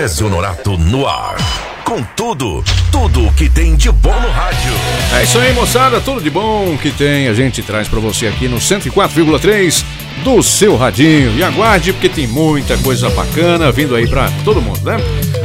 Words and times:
Clésio 0.00 0.30
Norato 0.30 0.78
no 0.78 1.06
ar. 1.06 1.36
Com 1.84 2.02
tudo, 2.16 2.64
tudo 2.90 3.30
que 3.32 3.50
tem 3.50 3.76
de 3.76 3.92
bom 3.92 4.18
no 4.18 4.30
rádio. 4.30 4.72
É 5.14 5.24
isso 5.24 5.38
aí, 5.38 5.52
moçada, 5.52 6.00
tudo 6.00 6.22
de 6.22 6.30
bom 6.30 6.74
que 6.80 6.90
tem 6.90 7.28
a 7.28 7.34
gente 7.34 7.60
traz 7.60 7.86
para 7.86 8.00
você 8.00 8.26
aqui 8.26 8.48
no 8.48 8.56
104,3 8.56 9.84
do 10.24 10.42
seu 10.42 10.74
radinho. 10.74 11.36
E 11.36 11.44
aguarde 11.44 11.92
porque 11.92 12.08
tem 12.08 12.26
muita 12.26 12.78
coisa 12.78 13.10
bacana 13.10 13.70
vindo 13.70 13.94
aí 13.94 14.06
para 14.08 14.30
todo 14.42 14.62
mundo, 14.62 14.80
né? 14.82 14.96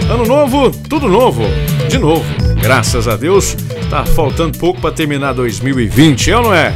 Ano 0.10 0.24
novo, 0.26 0.72
tudo 0.72 1.10
novo, 1.10 1.44
de 1.90 1.98
novo. 1.98 2.24
Graças 2.62 3.10
a 3.10 3.18
Deus, 3.18 3.58
tá 3.90 4.06
faltando 4.06 4.58
pouco 4.58 4.80
para 4.80 4.94
terminar 4.94 5.34
2020, 5.34 6.32
é 6.32 6.38
ou 6.38 6.44
não 6.44 6.54
é? 6.54 6.74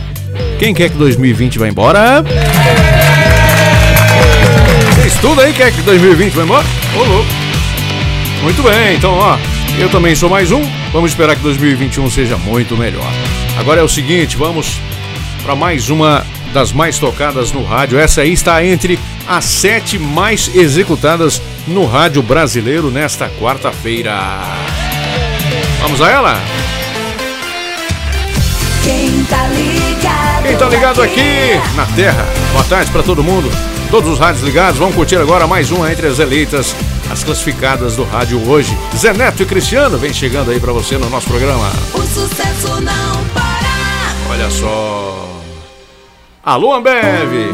Quem 0.59 0.73
quer 0.73 0.89
que 0.89 0.97
2020 0.97 1.57
vá 1.57 1.69
embora? 1.69 2.25
Vocês 4.95 5.15
tudo 5.21 5.39
aí 5.39 5.53
quer 5.53 5.71
que 5.71 5.81
2020 5.81 6.33
vá 6.33 6.43
embora? 6.43 6.65
Ô 6.93 7.03
louco. 7.05 7.38
Muito 8.41 8.63
bem, 8.63 8.95
então 8.95 9.11
ó, 9.13 9.37
eu 9.77 9.89
também 9.89 10.15
sou 10.15 10.29
mais 10.29 10.51
um. 10.51 10.61
Vamos 10.93 11.11
esperar 11.11 11.35
que 11.35 11.41
2021 11.41 12.09
seja 12.09 12.37
muito 12.37 12.77
melhor. 12.77 13.11
Agora 13.57 13.81
é 13.81 13.83
o 13.83 13.89
seguinte, 13.89 14.37
vamos 14.37 14.79
para 15.43 15.55
mais 15.55 15.89
uma 15.89 16.25
das 16.53 16.71
mais 16.71 16.97
tocadas 16.97 17.51
no 17.51 17.63
rádio. 17.63 17.99
Essa 17.99 18.21
aí 18.21 18.31
está 18.31 18.63
entre 18.63 18.97
as 19.27 19.45
sete 19.45 19.99
mais 19.99 20.49
executadas 20.55 21.41
no 21.67 21.85
rádio 21.85 22.21
brasileiro 22.23 22.89
nesta 22.89 23.29
quarta-feira. 23.29 24.17
Vamos 25.81 26.01
a 26.01 26.09
ela? 26.09 26.41
Quem 28.83 29.23
tá 29.25 29.47
ligado? 29.47 30.43
Quem 30.43 30.57
tá 30.57 30.69
ligado 30.69 31.01
aqui 31.01 31.59
na 31.75 31.85
Terra? 31.87 32.25
Boa 32.53 32.63
tarde 32.63 32.89
para 32.89 33.03
todo 33.03 33.23
mundo. 33.23 33.51
Todos 33.91 34.13
os 34.13 34.19
rádios 34.19 34.43
ligados, 34.43 34.79
vamos 34.79 34.95
curtir 34.95 35.15
agora 35.17 35.47
mais 35.47 35.71
uma 35.71 35.91
entre 35.91 36.07
as 36.07 36.19
eleitas, 36.19 36.75
as 37.09 37.23
classificadas 37.23 37.95
do 37.95 38.03
rádio 38.03 38.47
hoje. 38.47 38.77
Zé 38.95 39.13
Neto 39.13 39.43
e 39.43 39.45
Cristiano 39.45 39.97
vem 39.97 40.13
chegando 40.13 40.51
aí 40.51 40.59
para 40.59 40.71
você 40.71 40.97
no 40.97 41.09
nosso 41.09 41.27
programa. 41.27 41.69
O 41.93 42.01
sucesso 42.01 42.81
não 42.81 43.25
para. 43.33 44.29
Olha 44.29 44.49
só. 44.49 45.27
Alô, 46.43 46.73
Ambev! 46.73 47.53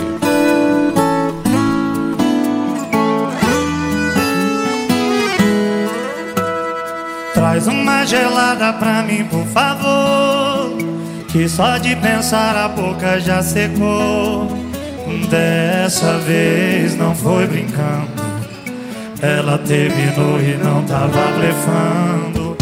Traz 7.34 7.68
uma 7.68 8.06
gelada 8.06 8.74
pra 8.74 9.02
mim, 9.04 9.26
por 9.26 9.46
favor. 9.48 10.78
Que 11.30 11.48
só 11.50 11.78
de 11.78 11.96
pensar 11.96 12.56
a 12.56 12.68
boca 12.68 13.20
já 13.20 13.42
secou. 13.42 14.48
Dessa 15.30 16.18
vez 16.20 16.96
não 16.96 17.16
foi 17.16 17.46
brincando. 17.48 18.25
Ela 19.22 19.58
terminou 19.60 20.40
e 20.40 20.58
não 20.62 20.84
tava 20.84 21.32
blefando. 21.38 22.58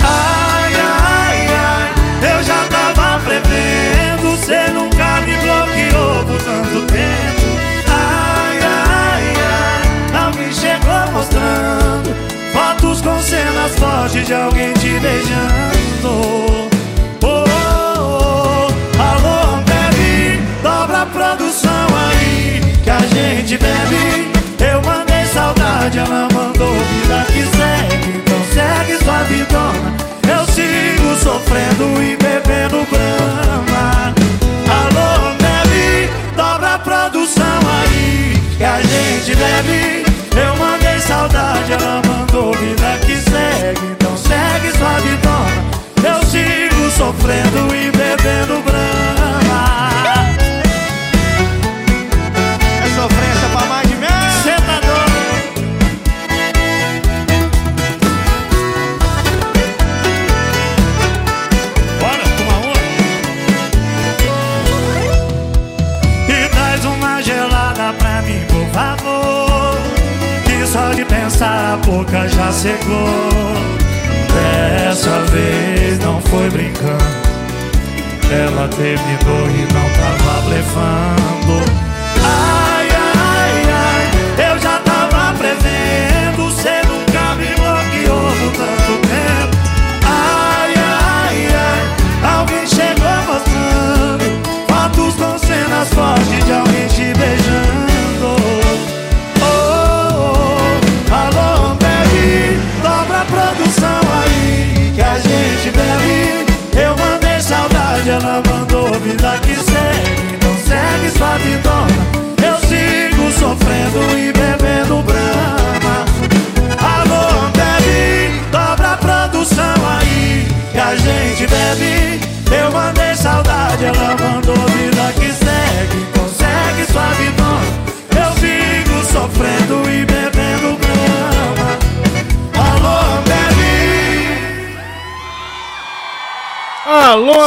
Ai, 0.00 0.72
ai, 0.74 1.46
ai, 1.48 1.92
eu 2.32 2.42
já 2.44 2.64
tava 2.68 3.20
prevendo. 3.20 4.36
Cê 4.44 4.70
nunca 4.72 5.20
me 5.22 5.36
bloqueou 5.36 6.24
por 6.24 6.42
tanto 6.42 6.86
tempo. 6.86 7.46
Ai, 7.88 8.58
ai, 8.62 9.34
ai, 9.42 10.26
alguém 10.26 10.52
chegou 10.52 11.12
mostrando 11.12 12.14
fotos 12.52 13.00
com 13.00 13.20
cenas 13.20 13.72
fortes 13.76 14.26
de 14.26 14.34
alguém 14.34 14.72
te 14.74 15.00
beijando. 15.00 15.66
Oh, 16.04 16.68
oh, 17.24 17.44
oh. 17.98 19.02
Alô, 19.02 19.56
bebe, 19.64 20.40
dobra 20.62 21.02
a 21.02 21.06
produção 21.06 21.86
aí 22.08 22.62
que 22.84 22.90
a 22.90 23.00
gente 23.00 23.58
bebe. 23.58 24.30
Eu 24.58 24.80
mandei 24.82 25.15
saudade, 25.36 25.98
ela 25.98 26.28
mandou 26.32 26.72
vida 26.72 27.24
que 27.26 27.42
segue. 27.42 28.35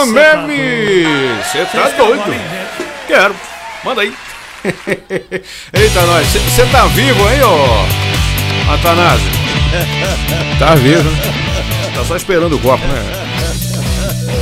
Ambev! 0.09 1.37
Você 1.43 1.65
tá 1.65 1.89
doido? 1.89 2.23
Quero. 3.07 3.35
Manda 3.83 4.01
aí. 4.01 4.13
Eita, 5.73 6.01
nós. 6.05 6.27
Você 6.27 6.65
tá 6.65 6.85
vivo 6.87 7.27
aí, 7.27 7.41
ô 7.41 8.73
Atanásio? 8.73 9.27
Tá 10.57 10.75
vivo, 10.75 11.09
né? 11.09 11.33
Tá 11.95 12.03
só 12.03 12.15
esperando 12.15 12.55
o 12.55 12.59
copo, 12.59 12.83
né? 12.85 13.29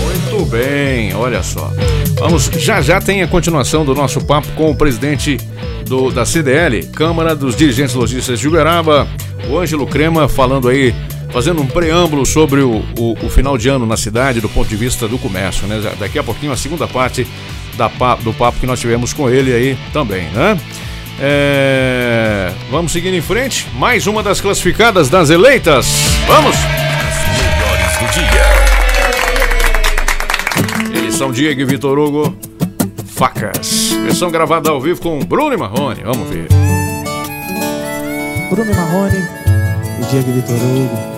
Muito 0.04 0.46
bem, 0.46 1.14
olha 1.14 1.44
só. 1.44 1.72
Vamos, 2.20 2.46
já 2.46 2.82
já 2.82 3.00
tem 3.00 3.22
a 3.22 3.28
continuação 3.28 3.86
do 3.86 3.94
nosso 3.94 4.22
papo 4.22 4.48
com 4.56 4.72
o 4.72 4.76
presidente 4.76 5.38
do, 5.86 6.12
da 6.12 6.26
CDL, 6.26 6.86
Câmara 6.88 7.36
dos 7.36 7.56
Dirigentes 7.56 7.94
Lojistas 7.94 8.40
de 8.40 8.48
Uberaba, 8.48 9.08
o 9.50 9.58
Ângelo 9.58 9.86
Crema, 9.86 10.28
falando 10.28 10.68
aí, 10.68 10.96
fazendo 11.30 11.62
um 11.62 11.68
preâmbulo 11.68 12.26
sobre 12.26 12.62
o, 12.62 12.84
o, 12.98 13.18
o 13.22 13.30
final 13.30 13.58
de 13.58 13.70
ano 13.70 13.86
na 13.86 13.98
cidade 13.98 14.42
do 14.42 14.50
ponto 14.50 14.68
de 14.68 14.76
vista 14.76 15.08
do 15.08 15.18
comércio, 15.18 15.68
né? 15.68 15.82
Daqui 16.00 16.18
a 16.18 16.24
pouquinho 16.24 16.52
a 16.52 16.58
segunda 16.58 16.88
parte 16.88 17.28
da, 17.76 17.88
do 18.16 18.34
papo 18.34 18.60
que 18.60 18.66
nós 18.66 18.80
tivemos 18.80 19.14
com 19.14 19.30
ele 19.30 19.54
aí 19.54 19.78
também, 19.94 20.28
né? 20.30 20.60
É, 21.20 22.52
Vamos 22.70 22.92
seguindo 22.92 23.16
em 23.16 23.22
frente, 23.22 23.68
mais 23.74 24.06
uma 24.06 24.22
das 24.22 24.40
classificadas 24.40 25.10
das 25.10 25.30
eleitas. 25.30 25.88
Vamos! 26.28 26.56
Melhores 26.56 27.98
do 27.98 28.08
dia. 28.14 28.58
Eles 31.00 31.16
são 31.16 31.32
Diego 31.32 31.62
e 31.62 31.66
Vitor 31.66 31.98
Hugo. 31.98 32.38
Facas. 33.08 33.94
Versão 34.04 34.30
gravada 34.30 34.70
ao 34.70 34.80
vivo 34.80 35.02
com 35.02 35.20
Bruno 35.20 35.54
e 35.54 35.58
Marrone. 35.58 36.04
Vamos 36.04 36.30
ver. 36.30 36.48
Bruno 38.50 38.74
Marrone 38.76 39.26
e 40.00 40.06
Diego 40.12 40.32
Vitor 40.34 40.56
Hugo. 40.56 41.17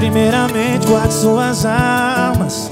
Primeiramente, 0.00 0.86
guarde 0.86 1.12
suas 1.12 1.66
almas. 1.66 2.70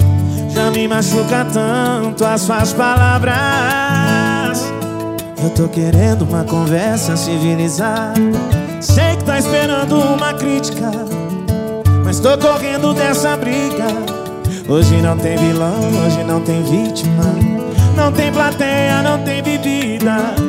Já 0.49 0.71
me 0.71 0.87
machuca 0.87 1.45
tanto 1.53 2.25
as 2.25 2.41
suas 2.41 2.73
palavras. 2.73 3.37
Eu 5.41 5.51
tô 5.51 5.67
querendo 5.67 6.23
uma 6.23 6.43
conversa 6.43 7.15
civilizada. 7.15 8.19
Sei 8.81 9.15
que 9.15 9.23
tá 9.25 9.37
esperando 9.37 9.99
uma 9.99 10.33
crítica, 10.33 10.91
mas 12.03 12.19
tô 12.19 12.35
correndo 12.35 12.95
dessa 12.95 13.37
briga. 13.37 13.85
Hoje 14.67 14.99
não 14.99 15.15
tem 15.15 15.37
vilão, 15.37 15.79
hoje 16.03 16.23
não 16.23 16.41
tem 16.41 16.63
vítima. 16.63 17.25
Não 17.95 18.11
tem 18.11 18.31
plateia, 18.31 19.03
não 19.03 19.19
tem 19.19 19.43
bebida. 19.43 20.48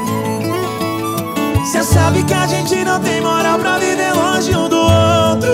Cê 1.71 1.83
sabe 1.83 2.21
que 2.25 2.33
a 2.33 2.45
gente 2.47 2.83
não 2.83 2.99
tem 2.99 3.21
moral 3.21 3.57
pra 3.57 3.79
viver 3.79 4.11
longe 4.11 4.53
um 4.53 4.67
do 4.67 4.75
outro. 4.75 5.49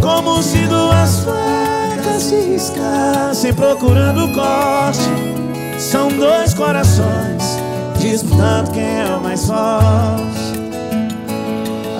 Como 0.00 0.40
se 0.40 0.68
duas 0.68 1.18
facas 1.24 2.22
se 2.22 2.36
riscassem 2.52 3.52
procurando 3.54 4.32
corte. 4.32 5.80
São 5.80 6.06
dois 6.06 6.54
corações 6.54 7.58
disputando 7.98 8.70
quem 8.70 9.00
é 9.00 9.16
o 9.16 9.20
mais 9.20 9.44
forte. 9.46 10.60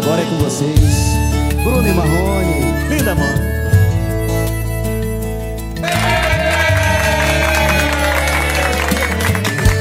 Agora 0.00 0.22
é 0.22 0.24
com 0.26 0.36
vocês 0.44 0.78
Bruno 1.64 1.88
e 1.88 1.92
Marrone. 1.92 2.88
Linda, 2.90 3.14
mano 3.16 3.48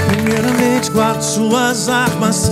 Primeiramente 0.07 0.89
guardo 0.89 1.21
suas 1.21 1.89
armas 1.89 2.51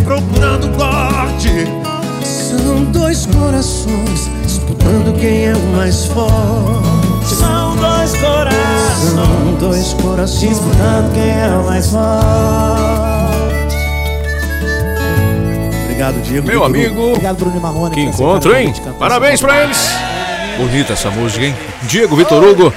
procurando 0.00 0.68
corte 0.76 1.66
São 2.24 2.84
dois 2.84 3.26
corações 3.26 4.30
disputando 4.44 5.18
quem 5.20 5.46
é 5.46 5.52
o 5.54 5.76
mais 5.76 6.06
forte 6.06 7.34
São 7.34 7.76
dois 7.76 8.14
corações 8.16 9.14
São 9.14 9.54
dois 9.58 9.92
corações 9.94 10.50
disputando 10.50 11.12
quem 11.14 11.30
é 11.30 11.48
o 11.48 11.64
mais 11.66 11.86
forte 11.90 13.04
Obrigado, 15.84 16.20
Diego. 16.22 16.46
Meu 16.48 16.64
amigo, 16.64 17.10
Obrigado, 17.10 17.36
Bruno 17.36 17.60
Marrone. 17.60 17.94
que 17.94 18.00
encontro, 18.00 18.56
hein? 18.56 18.74
Parabéns 18.98 19.40
pra 19.40 19.62
eles. 19.62 19.90
Bonita 20.58 20.92
essa 20.92 21.08
música, 21.08 21.44
hein? 21.44 21.54
Diego 21.84 22.16
Vitor 22.16 22.42
Hugo 22.42 22.74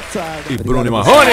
e 0.50 0.56
Bruno 0.56 0.92
Marrone. 0.92 1.32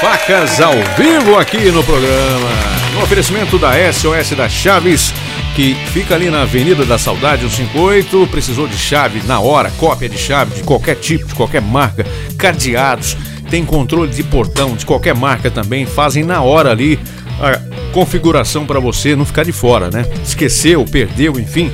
Facas 0.00 0.60
ao 0.62 0.72
vivo 0.96 1.36
aqui 1.38 1.70
no 1.70 1.84
programa. 1.84 2.77
No 2.98 3.04
oferecimento 3.04 3.58
da 3.58 3.70
SOS 3.92 4.30
da 4.36 4.48
Chaves, 4.48 5.14
que 5.54 5.74
fica 5.92 6.14
ali 6.16 6.28
na 6.30 6.42
Avenida 6.42 6.84
da 6.84 6.98
Saudade, 6.98 7.48
158. 7.48 8.26
Precisou 8.26 8.66
de 8.66 8.76
chave 8.76 9.22
na 9.24 9.38
hora, 9.40 9.70
cópia 9.78 10.08
de 10.08 10.18
chave 10.18 10.56
de 10.56 10.62
qualquer 10.64 10.96
tipo, 10.96 11.26
de 11.26 11.34
qualquer 11.34 11.62
marca, 11.62 12.04
cadeados. 12.36 13.16
Tem 13.48 13.64
controle 13.64 14.10
de 14.10 14.22
portão 14.22 14.74
de 14.74 14.84
qualquer 14.84 15.14
marca 15.14 15.50
também. 15.50 15.86
Fazem 15.86 16.24
na 16.24 16.42
hora 16.42 16.72
ali 16.72 16.98
a 17.40 17.92
configuração 17.92 18.66
para 18.66 18.80
você 18.80 19.14
não 19.14 19.24
ficar 19.24 19.44
de 19.44 19.52
fora, 19.52 19.90
né? 19.90 20.04
Esqueceu, 20.22 20.84
perdeu, 20.84 21.38
enfim. 21.38 21.72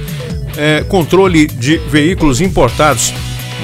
É, 0.57 0.85
controle 0.87 1.47
de 1.47 1.79
veículos 1.79 2.41
importados 2.41 3.13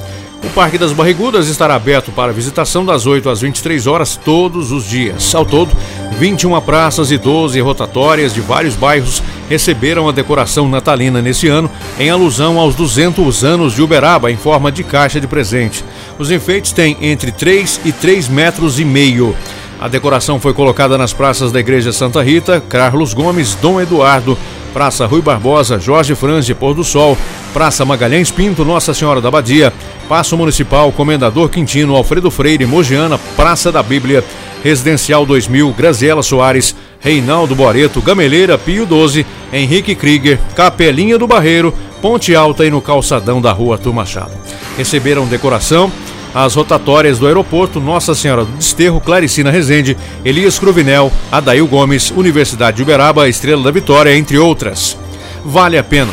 O 0.43 0.49
Parque 0.51 0.77
das 0.77 0.93
Barrigudas 0.93 1.47
estará 1.47 1.75
aberto 1.75 2.11
para 2.11 2.31
visitação 2.31 2.85
das 2.85 3.05
8 3.05 3.29
às 3.29 3.41
23 3.41 3.85
horas 3.87 4.15
todos 4.15 4.71
os 4.71 4.85
dias. 4.85 5.35
Ao 5.35 5.45
todo, 5.45 5.75
21 6.17 6.59
praças 6.61 7.11
e 7.11 7.17
12 7.17 7.59
rotatórias 7.59 8.33
de 8.33 8.39
vários 8.39 8.75
bairros 8.75 9.21
receberam 9.49 10.07
a 10.07 10.13
decoração 10.13 10.69
natalina 10.69 11.21
nesse 11.21 11.47
ano, 11.47 11.69
em 11.99 12.09
alusão 12.09 12.57
aos 12.57 12.73
200 12.75 13.43
anos 13.43 13.73
de 13.73 13.81
Uberaba 13.81 14.31
em 14.31 14.37
forma 14.37 14.71
de 14.71 14.83
caixa 14.83 15.19
de 15.19 15.27
presente. 15.27 15.83
Os 16.17 16.31
enfeites 16.31 16.71
têm 16.71 16.97
entre 17.01 17.31
3 17.31 17.81
e 17.83 17.91
3 17.91 18.29
metros 18.29 18.79
e 18.79 18.85
meio. 18.85 19.35
A 19.79 19.87
decoração 19.87 20.41
foi 20.41 20.53
colocada 20.53 20.97
nas 20.97 21.13
praças 21.13 21.53
da 21.53 21.59
Igreja 21.59 21.93
Santa 21.93 22.21
Rita, 22.21 22.61
Carlos 22.67 23.13
Gomes, 23.13 23.55
Dom 23.55 23.79
Eduardo, 23.79 24.37
Praça 24.73 25.05
Rui 25.05 25.21
Barbosa, 25.21 25.79
Jorge 25.79 26.13
Franze, 26.15 26.53
Pôr 26.53 26.73
do 26.73 26.83
Sol, 26.83 27.17
Praça 27.53 27.85
Magalhães 27.85 28.29
Pinto, 28.29 28.65
Nossa 28.65 28.93
Senhora 28.93 29.21
da 29.21 29.31
Badia, 29.31 29.71
Paço 30.09 30.35
Municipal, 30.35 30.91
Comendador 30.91 31.47
Quintino, 31.47 31.95
Alfredo 31.95 32.29
Freire, 32.29 32.65
Mogiana, 32.65 33.17
Praça 33.37 33.71
da 33.71 33.81
Bíblia, 33.81 34.21
Residencial 34.61 35.25
2000, 35.25 35.71
Graziela 35.71 36.21
Soares, 36.21 36.75
Reinaldo 36.99 37.55
Boreto, 37.55 38.01
Gameleira, 38.01 38.57
Pio 38.57 38.85
12, 38.85 39.25
Henrique 39.53 39.95
Krieger, 39.95 40.37
Capelinha 40.55 41.17
do 41.17 41.25
Barreiro, 41.25 41.73
Ponte 42.01 42.35
Alta 42.35 42.65
e 42.65 42.69
no 42.69 42.81
calçadão 42.81 43.41
da 43.41 43.53
rua 43.53 43.75
Arthur 43.75 43.93
Machado. 43.93 44.33
Receberam 44.77 45.25
decoração 45.25 45.89
as 46.33 46.55
rotatórias 46.55 47.17
do 47.17 47.27
aeroporto 47.27 47.79
Nossa 47.79 48.13
Senhora 48.13 48.45
do 48.45 48.51
Desterro, 48.51 49.01
Claricina 49.01 49.51
Rezende, 49.51 49.97
Elias 50.23 50.59
Cruvinel, 50.59 51.11
Adail 51.31 51.65
Gomes, 51.67 52.11
Universidade 52.11 52.77
de 52.77 52.83
Uberaba, 52.83 53.27
Estrela 53.27 53.63
da 53.63 53.71
Vitória, 53.71 54.15
entre 54.15 54.37
outras. 54.37 54.97
Vale 55.43 55.77
a 55.77 55.83
pena. 55.83 56.11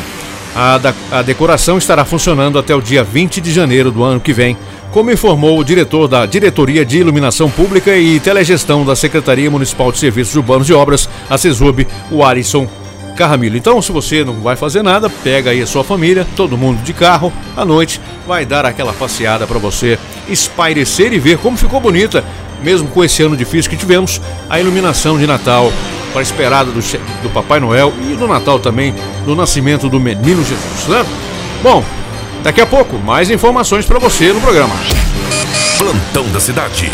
A, 0.55 0.77
da, 0.79 0.93
a 1.11 1.21
decoração 1.21 1.77
estará 1.77 2.03
funcionando 2.03 2.57
até 2.57 2.73
o 2.73 2.81
dia 2.81 3.03
20 3.03 3.39
de 3.39 3.51
janeiro 3.51 3.91
do 3.91 4.03
ano 4.03 4.19
que 4.19 4.33
vem, 4.33 4.57
como 4.91 5.11
informou 5.11 5.59
o 5.59 5.63
diretor 5.63 6.07
da 6.07 6.25
Diretoria 6.25 6.83
de 6.83 6.97
Iluminação 6.97 7.49
Pública 7.49 7.95
e 7.95 8.19
Telegestão 8.19 8.83
da 8.83 8.95
Secretaria 8.95 9.51
Municipal 9.51 9.91
de 9.91 9.99
Serviços 9.99 10.35
Urbanos 10.35 10.67
e 10.67 10.73
Obras, 10.73 11.07
a 11.29 11.37
CESUB, 11.37 11.87
o 12.09 12.23
Alisson 12.25 12.67
Carramilo. 13.15 13.57
Então, 13.57 13.81
se 13.81 13.91
você 13.91 14.23
não 14.23 14.35
vai 14.35 14.55
fazer 14.55 14.81
nada, 14.81 15.09
pega 15.09 15.51
aí 15.51 15.61
a 15.61 15.67
sua 15.67 15.83
família, 15.83 16.25
todo 16.35 16.57
mundo 16.57 16.81
de 16.83 16.93
carro, 16.93 17.31
à 17.55 17.63
noite, 17.63 18.01
vai 18.27 18.45
dar 18.45 18.65
aquela 18.65 18.91
passeada 18.91 19.47
para 19.47 19.57
você 19.57 19.97
espairecer 20.27 21.13
e 21.13 21.19
ver 21.19 21.37
como 21.37 21.55
ficou 21.55 21.79
bonita, 21.79 22.23
mesmo 22.61 22.89
com 22.89 23.03
esse 23.03 23.23
ano 23.23 23.37
difícil 23.37 23.71
que 23.71 23.77
tivemos, 23.77 24.21
a 24.49 24.59
iluminação 24.59 25.17
de 25.17 25.25
Natal 25.25 25.71
para 26.11 26.19
a 26.19 26.23
esperada 26.23 26.69
do, 26.69 26.81
do 27.23 27.29
Papai 27.29 27.59
Noel 27.59 27.93
e 28.11 28.15
do 28.15 28.27
Natal 28.27 28.59
também, 28.59 28.93
do 29.25 29.35
nascimento 29.35 29.87
do 29.87 29.99
Menino 29.99 30.43
Jesus, 30.43 30.87
né? 30.87 31.05
Bom, 31.63 31.83
daqui 32.43 32.59
a 32.59 32.65
pouco, 32.65 32.97
mais 32.97 33.29
informações 33.31 33.85
para 33.85 33.97
você 33.97 34.33
no 34.33 34.41
programa. 34.41 34.75
Plantão 35.77 36.27
da 36.29 36.39
Cidade. 36.39 36.91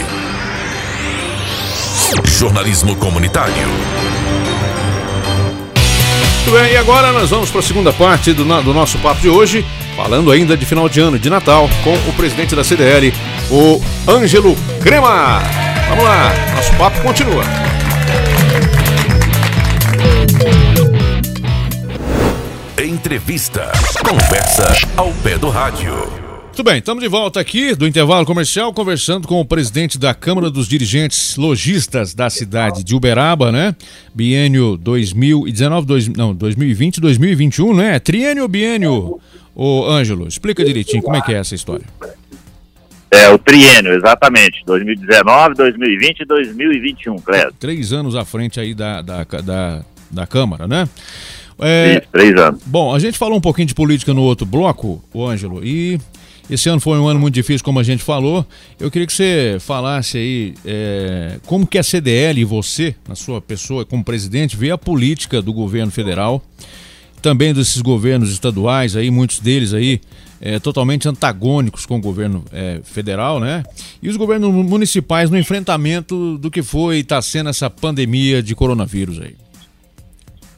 Jornalismo 2.25 2.96
comunitário. 2.96 3.54
Muito 6.46 6.62
bem, 6.62 6.74
e 6.74 6.78
agora 6.78 7.13
nós 7.13 7.30
vamos 7.30 7.50
para 7.50 7.62
a 7.62 7.63
segunda 7.63 7.94
parte 7.94 8.34
do, 8.34 8.44
do, 8.44 8.74
nosso 8.74 8.98
papo 8.98 9.22
de 9.22 9.30
hoje, 9.30 9.66
falando 9.96 10.32
ainda 10.32 10.58
de 10.58 10.66
final 10.66 10.90
de 10.90 11.00
ano, 11.00 11.18
de 11.20 11.30
Natal, 11.30 11.70
com 11.84 11.94
o 11.94 12.14
presidente 12.14 12.56
da 12.56 12.64
CDL, 12.64 13.14
o 13.50 13.82
Ângelo 14.08 14.56
Crema. 14.82 15.42
Vamos 15.90 16.04
lá, 16.04 16.34
nosso 16.56 16.74
papo 16.76 17.00
continua. 17.02 17.44
Entrevista. 22.78 23.72
Conversa 24.04 24.74
ao 24.98 25.12
pé 25.24 25.38
do 25.38 25.50
rádio. 25.50 26.23
Muito 26.54 26.64
bem, 26.64 26.78
estamos 26.78 27.04
de 27.04 27.10
volta 27.10 27.40
aqui 27.40 27.74
do 27.74 27.88
intervalo 27.88 28.28
comercial, 28.28 28.72
conversando 28.72 29.28
com 29.28 29.42
o 29.42 29.46
presidente 29.46 29.98
da 29.98 30.14
Câmara 30.14 30.52
dos 30.52 30.68
Dirigentes 30.68 31.36
Logistas 31.36 32.14
da 32.14 32.30
cidade 32.30 32.84
de 32.84 32.94
Uberaba, 32.94 33.52
né? 33.52 33.76
Biênio 34.14 34.78
2019, 34.78 35.88
dois, 35.88 36.08
não, 36.10 36.32
2020, 36.32 37.02
2021, 37.02 37.76
né? 37.76 37.98
Triênio 37.98 38.44
ou 38.44 38.48
biênio, 38.48 39.20
ô 39.56 39.90
Ângelo? 39.90 40.28
Explica 40.28 40.64
direitinho 40.64 41.02
como 41.02 41.16
é 41.16 41.22
que 41.22 41.34
é 41.34 41.40
essa 41.40 41.56
história. 41.56 41.86
É, 43.10 43.32
o 43.32 43.40
triênio, 43.40 43.92
exatamente. 43.92 44.64
2019, 44.64 45.56
2020 45.56 46.20
e 46.20 46.26
2021, 46.26 47.16
Cléber. 47.16 47.54
Três 47.60 47.92
anos 47.92 48.16
à 48.16 48.24
frente 48.24 48.60
aí 48.60 48.76
da, 48.76 49.02
da, 49.02 49.24
da, 49.24 49.84
da 50.12 50.28
Câmara, 50.28 50.68
né? 50.68 50.88
É, 51.58 51.94
Isso, 51.94 52.08
três 52.12 52.40
anos. 52.40 52.62
Bom, 52.64 52.94
a 52.94 53.00
gente 53.00 53.18
falou 53.18 53.40
um 53.40 53.42
pouquinho 53.42 53.68
de 53.68 53.74
política 53.74 54.14
no 54.14 54.22
outro 54.22 54.46
bloco, 54.46 55.04
o 55.12 55.26
Ângelo, 55.26 55.66
e 55.66 56.00
esse 56.50 56.68
ano 56.70 56.80
foi 56.80 57.00
um 57.00 57.08
ano 57.08 57.20
muito 57.20 57.34
difícil, 57.34 57.64
como 57.64 57.80
a 57.80 57.84
gente 57.84 58.04
falou. 58.04 58.46
Eu 58.80 58.92
queria 58.92 59.08
que 59.08 59.14
você 59.14 59.58
falasse 59.60 60.18
aí 60.18 60.54
é, 60.66 61.40
como 61.46 61.66
que 61.66 61.78
a 61.78 61.84
CDL 61.84 62.42
e 62.42 62.44
você, 62.44 62.96
na 63.08 63.16
sua 63.16 63.42
pessoa 63.42 63.86
como 63.86 64.04
presidente, 64.04 64.58
vê 64.58 64.72
a 64.72 64.78
política 64.78 65.42
do 65.42 65.54
governo 65.54 65.92
federal, 65.92 66.44
também 67.22 67.54
desses 67.54 67.82
governos 67.82 68.32
estaduais 68.32 68.96
aí, 68.98 69.10
muitos 69.10 69.40
deles 69.40 69.74
aí 69.74 70.02
é, 70.42 70.60
totalmente 70.60 71.08
antagônicos 71.08 71.86
com 71.86 71.96
o 71.96 72.02
governo 72.02 72.44
é, 72.52 72.82
federal, 72.84 73.40
né? 73.40 73.64
E 74.02 74.10
os 74.10 74.18
governos 74.18 74.54
municipais 74.54 75.30
no 75.30 75.38
enfrentamento 75.38 76.38
do 76.38 76.52
que 76.52 76.62
foi 76.62 76.98
e 76.98 77.00
está 77.00 77.22
sendo 77.22 77.50
essa 77.50 77.70
pandemia 77.70 78.44
de 78.44 78.54
coronavírus 78.54 79.22
aí. 79.22 79.43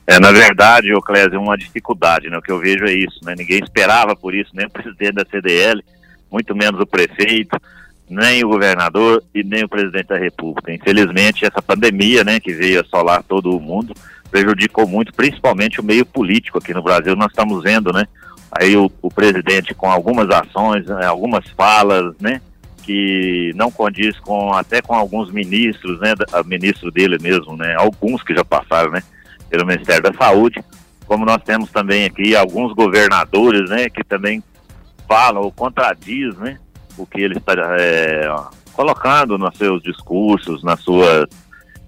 É, 0.07 0.19
na 0.19 0.31
verdade, 0.31 0.93
o 0.93 1.01
Clésio, 1.01 1.41
uma 1.41 1.57
dificuldade, 1.57 2.29
né? 2.29 2.37
O 2.37 2.41
que 2.41 2.51
eu 2.51 2.59
vejo 2.59 2.85
é 2.85 2.93
isso, 2.93 3.19
né? 3.23 3.33
Ninguém 3.35 3.59
esperava 3.63 4.15
por 4.15 4.35
isso, 4.35 4.51
nem 4.53 4.67
o 4.67 4.69
presidente 4.71 5.13
da 5.13 5.25
CDL, 5.25 5.83
muito 6.31 6.55
menos 6.55 6.79
o 6.79 6.85
prefeito, 6.85 7.59
nem 8.09 8.43
o 8.43 8.49
governador 8.49 9.23
e 9.33 9.43
nem 9.43 9.63
o 9.63 9.69
presidente 9.69 10.07
da 10.07 10.17
República. 10.17 10.71
Infelizmente, 10.71 11.45
essa 11.45 11.61
pandemia, 11.61 12.23
né, 12.23 12.39
que 12.39 12.53
veio 12.53 12.81
assolar 12.81 13.23
todo 13.23 13.55
o 13.55 13.59
mundo, 13.59 13.93
prejudicou 14.29 14.87
muito, 14.87 15.13
principalmente 15.13 15.79
o 15.79 15.83
meio 15.83 16.05
político 16.05 16.59
aqui 16.59 16.73
no 16.73 16.83
Brasil. 16.83 17.15
Nós 17.15 17.31
estamos 17.31 17.63
vendo, 17.63 17.91
né, 17.91 18.05
aí 18.51 18.77
o, 18.77 18.91
o 19.01 19.09
presidente 19.09 19.73
com 19.73 19.89
algumas 19.89 20.29
ações, 20.29 20.85
né, 20.85 21.05
algumas 21.05 21.47
falas, 21.51 22.15
né, 22.19 22.41
que 22.83 23.51
não 23.55 23.71
condiz 23.71 24.19
com 24.19 24.53
até 24.53 24.81
com 24.81 24.93
alguns 24.93 25.31
ministros, 25.31 25.99
né, 25.99 26.13
ministro 26.45 26.91
dele 26.91 27.17
mesmo, 27.19 27.57
né, 27.57 27.75
alguns 27.75 28.21
que 28.21 28.35
já 28.35 28.45
passaram, 28.45 28.91
né, 28.91 29.01
pelo 29.49 29.65
Ministério 29.65 30.03
da 30.03 30.13
Saúde, 30.13 30.63
como 31.05 31.25
nós 31.25 31.41
temos 31.43 31.69
também 31.71 32.05
aqui 32.05 32.35
alguns 32.35 32.73
governadores, 32.73 33.69
né, 33.69 33.89
que 33.89 34.03
também 34.03 34.43
falam 35.07 35.43
ou 35.43 35.51
contradiz, 35.51 36.35
né, 36.37 36.57
o 36.97 37.05
que 37.05 37.21
ele 37.21 37.37
está 37.37 37.53
é, 37.79 38.27
colocando 38.73 39.37
nos 39.37 39.55
seus 39.57 39.81
discursos, 39.83 40.63
nas 40.63 40.79
suas 40.81 41.25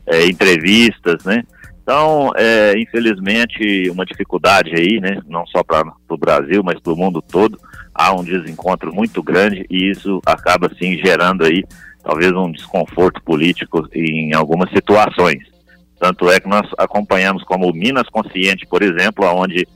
é, 0.05 0.25
entrevistas, 0.25 1.23
né. 1.23 1.43
Então, 1.81 2.31
é, 2.35 2.77
infelizmente, 2.77 3.89
uma 3.89 4.05
dificuldade 4.05 4.75
aí, 4.75 4.99
né, 4.99 5.21
não 5.25 5.47
só 5.47 5.63
para 5.63 5.89
o 6.09 6.17
Brasil, 6.17 6.61
mas 6.63 6.79
para 6.79 6.93
o 6.93 6.97
mundo 6.97 7.21
todo, 7.21 7.57
há 7.95 8.13
um 8.13 8.23
desencontro 8.23 8.93
muito 8.93 9.23
grande 9.23 9.65
e 9.69 9.89
isso 9.89 10.21
acaba, 10.25 10.69
sim, 10.77 10.97
gerando 10.97 11.45
aí 11.45 11.63
talvez 12.03 12.31
um 12.33 12.51
desconforto 12.51 13.21
político 13.23 13.87
em 13.93 14.33
algumas 14.33 14.69
situações. 14.69 15.56
Tanto 15.99 16.29
é 16.29 16.39
que 16.39 16.47
nós 16.47 16.67
acompanhamos 16.77 17.43
como 17.43 17.71
Minas 17.73 18.07
Consciente, 18.09 18.65
por 18.67 18.81
exemplo, 18.83 19.25
onde 19.25 19.67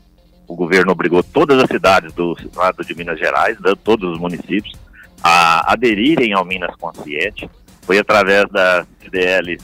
o 0.48 0.56
governo 0.56 0.92
obrigou 0.92 1.24
todas 1.24 1.62
as 1.62 1.68
cidades 1.68 2.14
do 2.14 2.36
estado 2.40 2.84
de 2.84 2.96
Minas 2.96 3.18
Gerais, 3.18 3.60
né, 3.60 3.74
todos 3.84 4.12
os 4.12 4.20
municípios, 4.20 4.78
a 5.24 5.72
aderirem 5.72 6.34
ao 6.34 6.46
Minas 6.46 6.76
Consciente. 6.76 7.50
Foi 7.84 7.98
através 7.98 8.48
da 8.50 8.86
CDL, 9.02 9.58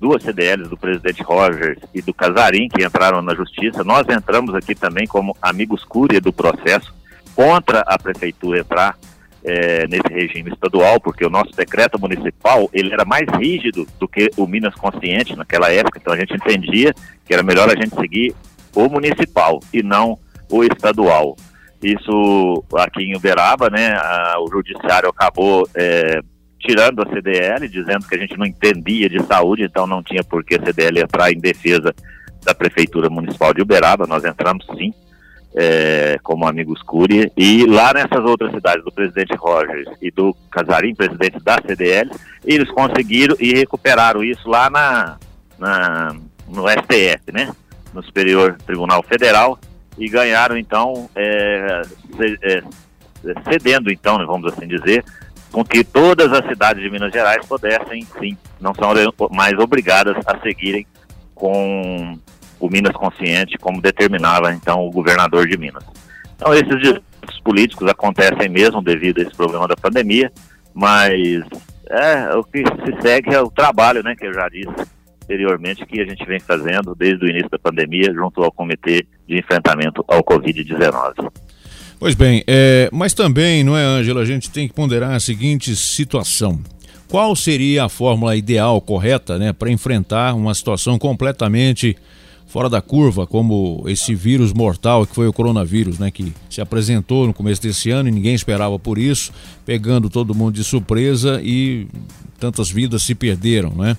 duas 0.00 0.22
CDLs 0.22 0.68
do 0.68 0.76
presidente 0.76 1.22
Rogers 1.22 1.78
e 1.94 2.02
do 2.02 2.12
Casarim, 2.12 2.68
que 2.68 2.84
entraram 2.84 3.22
na 3.22 3.34
justiça. 3.34 3.84
Nós 3.84 4.06
entramos 4.08 4.54
aqui 4.54 4.74
também 4.74 5.06
como 5.06 5.36
amigos 5.40 5.84
cúria 5.84 6.20
do 6.20 6.32
processo 6.32 6.92
contra 7.34 7.80
a 7.80 7.98
prefeitura 7.98 8.60
entrar 8.60 8.96
é, 9.44 9.86
nesse 9.86 10.10
regime 10.10 10.50
estadual, 10.50 10.98
porque 10.98 11.24
o 11.24 11.30
nosso 11.30 11.52
decreto 11.52 12.00
municipal 12.00 12.68
ele 12.72 12.92
era 12.92 13.04
mais 13.04 13.26
rígido 13.38 13.86
do 14.00 14.08
que 14.08 14.30
o 14.36 14.46
Minas 14.46 14.74
Consciente 14.74 15.36
naquela 15.36 15.70
época, 15.70 15.98
então 16.00 16.12
a 16.12 16.16
gente 16.16 16.34
entendia 16.34 16.94
que 17.24 17.34
era 17.34 17.42
melhor 17.42 17.68
a 17.68 17.76
gente 17.76 17.94
seguir 17.94 18.34
o 18.74 18.88
municipal 18.88 19.60
e 19.72 19.82
não 19.82 20.18
o 20.50 20.64
estadual. 20.64 21.36
Isso 21.82 22.64
aqui 22.78 23.02
em 23.02 23.16
Uberaba, 23.16 23.68
né, 23.68 23.92
a, 23.92 24.36
o 24.40 24.50
judiciário 24.50 25.10
acabou 25.10 25.68
é, 25.74 26.20
tirando 26.58 27.02
a 27.02 27.06
CDL, 27.06 27.68
dizendo 27.68 28.06
que 28.08 28.14
a 28.14 28.18
gente 28.18 28.38
não 28.38 28.46
entendia 28.46 29.08
de 29.08 29.22
saúde, 29.24 29.64
então 29.64 29.86
não 29.86 30.02
tinha 30.02 30.24
por 30.24 30.42
que 30.42 30.54
a 30.54 30.64
CDL 30.64 31.00
entrar 31.00 31.30
em 31.30 31.38
defesa 31.38 31.94
da 32.42 32.54
Prefeitura 32.54 33.10
Municipal 33.10 33.52
de 33.52 33.60
Uberaba, 33.60 34.06
nós 34.06 34.24
entramos 34.24 34.64
sim, 34.78 34.92
é, 35.54 36.18
como 36.22 36.46
amigos 36.46 36.82
Cury, 36.82 37.30
e 37.36 37.64
lá 37.64 37.92
nessas 37.92 38.24
outras 38.24 38.52
cidades 38.52 38.84
do 38.84 38.90
presidente 38.90 39.34
Rogers 39.36 39.88
e 40.02 40.10
do 40.10 40.34
Casarim, 40.50 40.94
presidente 40.94 41.38
da 41.40 41.60
CDL, 41.64 42.10
eles 42.44 42.70
conseguiram 42.70 43.36
e 43.38 43.54
recuperaram 43.54 44.24
isso 44.24 44.48
lá 44.48 44.68
na, 44.68 45.16
na 45.58 46.16
no 46.48 46.68
STF, 46.68 47.32
né? 47.32 47.52
No 47.92 48.02
Superior 48.02 48.56
Tribunal 48.66 49.02
Federal, 49.02 49.58
e 49.96 50.08
ganharam 50.08 50.58
então, 50.58 51.08
é, 51.14 51.82
é, 52.42 52.62
cedendo 53.48 53.90
então, 53.90 54.18
né, 54.18 54.24
vamos 54.26 54.52
assim 54.52 54.66
dizer, 54.66 55.04
com 55.52 55.64
que 55.64 55.84
todas 55.84 56.32
as 56.32 56.44
cidades 56.48 56.82
de 56.82 56.90
Minas 56.90 57.12
Gerais 57.12 57.46
pudessem, 57.46 58.04
sim, 58.18 58.36
não 58.60 58.74
são 58.74 58.92
mais 59.30 59.56
obrigadas 59.58 60.16
a 60.26 60.38
seguirem 60.40 60.84
com 61.32 62.18
o 62.60 62.68
Minas 62.68 62.92
Consciente, 62.92 63.58
como 63.58 63.80
determinava 63.80 64.52
então 64.52 64.86
o 64.86 64.90
governador 64.90 65.46
de 65.46 65.56
Minas. 65.56 65.84
Então 66.36 66.52
esses 66.52 66.78
discursos 66.80 67.40
políticos 67.42 67.88
acontecem 67.88 68.48
mesmo 68.48 68.82
devido 68.82 69.18
a 69.18 69.22
esse 69.22 69.34
problema 69.34 69.68
da 69.68 69.76
pandemia, 69.76 70.32
mas 70.72 71.44
é 71.88 72.34
o 72.34 72.42
que 72.42 72.58
se 72.58 73.02
segue 73.02 73.34
é 73.34 73.40
o 73.40 73.50
trabalho, 73.50 74.02
né, 74.02 74.14
que 74.16 74.26
eu 74.26 74.32
já 74.32 74.48
disse 74.48 74.94
anteriormente, 75.24 75.86
que 75.86 76.00
a 76.00 76.04
gente 76.04 76.24
vem 76.26 76.38
fazendo 76.38 76.94
desde 76.94 77.24
o 77.24 77.28
início 77.28 77.48
da 77.48 77.58
pandemia 77.58 78.12
junto 78.12 78.42
ao 78.42 78.52
Comitê 78.52 79.06
de 79.26 79.38
Enfrentamento 79.38 80.04
ao 80.06 80.22
Covid-19. 80.22 81.30
Pois 81.98 82.14
bem, 82.14 82.44
é, 82.46 82.90
mas 82.92 83.14
também, 83.14 83.64
não 83.64 83.76
é, 83.76 83.82
Ângela, 83.82 84.20
a 84.20 84.24
gente 84.24 84.50
tem 84.50 84.68
que 84.68 84.74
ponderar 84.74 85.12
a 85.12 85.20
seguinte 85.20 85.74
situação. 85.74 86.60
qual 87.08 87.34
seria 87.36 87.84
a 87.84 87.88
fórmula 87.88 88.36
ideal, 88.36 88.80
correta, 88.80 89.38
né, 89.38 89.52
para 89.52 89.70
enfrentar 89.70 90.34
uma 90.34 90.52
situação 90.52 90.98
completamente 90.98 91.96
fora 92.54 92.70
da 92.70 92.80
curva, 92.80 93.26
como 93.26 93.82
esse 93.88 94.14
vírus 94.14 94.52
mortal 94.52 95.04
que 95.04 95.12
foi 95.12 95.26
o 95.26 95.32
coronavírus, 95.32 95.98
né, 95.98 96.08
que 96.08 96.32
se 96.48 96.60
apresentou 96.60 97.26
no 97.26 97.34
começo 97.34 97.60
desse 97.60 97.90
ano 97.90 98.08
e 98.08 98.12
ninguém 98.12 98.32
esperava 98.32 98.78
por 98.78 98.96
isso, 98.96 99.32
pegando 99.66 100.08
todo 100.08 100.36
mundo 100.36 100.54
de 100.54 100.62
surpresa 100.62 101.40
e 101.42 101.88
tantas 102.38 102.70
vidas 102.70 103.02
se 103.02 103.12
perderam, 103.12 103.70
né? 103.70 103.96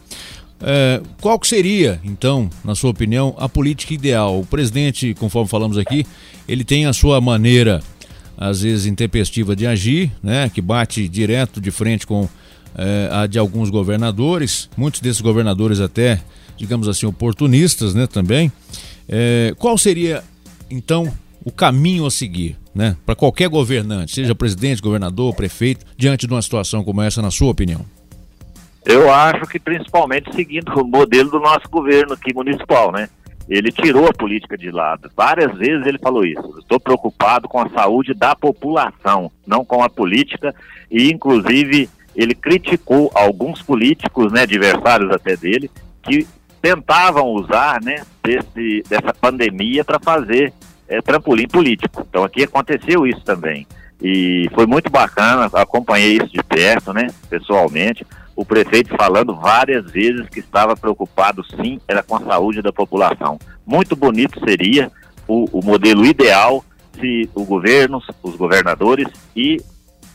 É, 0.62 1.02
qual 1.20 1.38
que 1.38 1.50
seria, 1.50 2.00
então, 2.02 2.50
na 2.64 2.76
sua 2.76 2.92
opinião, 2.92 3.36
a 3.38 3.50
política 3.50 3.94
ideal? 3.94 4.40
O 4.40 4.46
presidente, 4.46 5.14
conforme 5.16 5.50
falamos 5.50 5.78
aqui, 5.78 6.06
ele 6.48 6.64
tem 6.64 6.86
a 6.86 6.94
sua 6.94 7.20
maneira, 7.20 7.84
às 8.38 8.62
vezes 8.62 8.86
intempestiva 8.86 9.54
de 9.54 9.68
agir, 9.68 10.14
né, 10.24 10.48
que 10.48 10.62
bate 10.62 11.10
direto 11.10 11.60
de 11.60 11.72
frente 11.72 12.08
com 12.08 12.30
é, 12.78 13.10
a 13.12 13.28
de 13.28 13.40
alguns 13.40 13.70
governadores, 13.70 14.70
muitos 14.78 15.02
desses 15.02 15.22
governadores 15.22 15.80
até 15.80 16.22
digamos 16.58 16.88
assim, 16.88 17.06
oportunistas, 17.06 17.94
né, 17.94 18.08
também. 18.08 18.52
É, 19.08 19.54
qual 19.58 19.78
seria, 19.78 20.24
então, 20.70 21.12
o 21.44 21.52
caminho 21.52 22.06
a 22.06 22.12
seguir, 22.12 22.58
né, 22.74 22.96
para 23.06 23.16
qualquer 23.16 23.50
governante, 23.50 24.14
seja 24.14 24.34
presidente, 24.34 24.82
governador, 24.82 25.36
prefeito, 25.36 25.86
diante 25.98 26.28
de 26.28 26.34
uma 26.34 26.42
situação 26.42 26.84
como 26.84 27.02
essa, 27.02 27.22
na 27.22 27.32
sua 27.32 27.52
opinião? 27.52 27.86
Eu 28.86 29.12
acho 29.12 29.48
que 29.48 29.60
principalmente 29.60 30.34
seguindo 30.34 30.70
o 30.80 30.86
modelo 30.86 31.32
do 31.32 31.40
nosso 31.40 31.68
governo 31.70 32.14
aqui 32.14 32.34
municipal, 32.34 32.92
né? 32.92 33.10
Ele 33.48 33.72
tirou 33.72 34.08
a 34.08 34.14
política 34.14 34.58
de 34.58 34.72
lado. 34.72 35.10
Várias 35.16 35.56
vezes 35.58 35.86
ele 35.86 36.00
falou 36.00 36.24
isso. 36.26 36.60
Estou 36.60 36.80
preocupado 36.80 37.48
com 37.48 37.60
a 37.60 37.70
saúde 37.70 38.14
da 38.14 38.36
população, 38.36 39.32
não 39.46 39.64
com 39.64 39.84
a 39.84 39.90
política. 39.90 40.54
E, 40.90 41.12
inclusive, 41.12 41.88
ele 42.16 42.34
criticou 42.34 43.12
alguns 43.14 43.62
políticos, 43.62 44.32
né, 44.32 44.44
adversários 44.44 45.12
até 45.12 45.36
dele, 45.36 45.70
que 46.02 46.28
tentavam 46.62 47.28
usar 47.28 47.82
né, 47.84 48.04
desse, 48.24 48.84
dessa 48.90 49.14
pandemia 49.14 49.84
para 49.84 50.00
fazer 50.00 50.54
é, 50.88 51.02
trampolim 51.02 51.48
político. 51.48 52.06
Então 52.10 52.24
aqui 52.24 52.44
aconteceu 52.44 53.06
isso 53.06 53.22
também. 53.24 53.68
E 54.02 54.50
foi 54.54 54.66
muito 54.66 54.90
bacana, 54.90 55.50
acompanhei 55.54 56.18
isso 56.18 56.32
de 56.32 56.44
perto, 56.44 56.94
né, 56.94 57.08
pessoalmente. 57.30 58.06
O 58.36 58.44
prefeito 58.44 58.96
falando 58.98 59.36
várias 59.36 59.90
vezes 59.92 60.28
que 60.28 60.40
estava 60.40 60.76
preocupado, 60.76 61.44
sim, 61.56 61.80
era 61.88 62.04
com 62.04 62.16
a 62.18 62.22
saúde 62.22 62.62
da 62.62 62.74
população. 62.74 63.40
Muito 63.66 63.96
bonito 63.96 64.40
seria 64.46 64.92
o, 65.28 65.60
o 65.60 65.64
modelo 65.64 66.06
ideal 66.06 66.64
se 67.00 67.30
o 67.34 67.46
governo, 67.46 68.02
os 68.24 68.36
governadores 68.36 69.08
e 69.36 69.62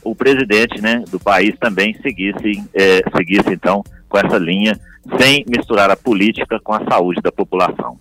o 0.03 0.15
presidente 0.15 0.81
né, 0.81 1.03
do 1.09 1.19
país 1.19 1.55
também 1.59 1.95
seguissem, 2.01 2.65
é, 2.73 3.01
seguisse 3.15 3.49
então 3.51 3.83
com 4.07 4.17
essa 4.17 4.37
linha 4.37 4.79
sem 5.19 5.43
misturar 5.47 5.89
a 5.89 5.95
política 5.95 6.59
com 6.63 6.73
a 6.73 6.83
saúde 6.85 7.21
da 7.21 7.31
população. 7.31 7.97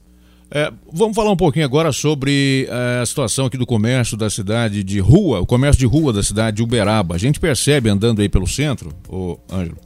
É, 0.53 0.73
vamos 0.93 1.15
falar 1.15 1.31
um 1.31 1.37
pouquinho 1.37 1.65
agora 1.65 1.93
sobre 1.93 2.67
é, 2.69 3.01
a 3.01 3.07
situação 3.07 3.47
aqui 3.47 3.57
do 3.57 3.65
comércio 3.65 4.17
da 4.17 4.29
cidade 4.29 4.83
de 4.83 4.99
rua, 4.99 5.41
o 5.41 5.47
comércio 5.47 5.79
de 5.79 5.87
rua 5.87 6.13
da 6.13 6.25
cidade 6.25 6.57
de 6.57 6.63
Uberaba. 6.63 7.15
A 7.15 7.19
gente 7.19 7.39
percebe 7.39 7.89
andando 7.89 8.21
aí 8.21 8.29
pelo 8.29 8.49
centro, 8.49 8.93
o 9.09 9.39
Ângelo, 9.51 9.79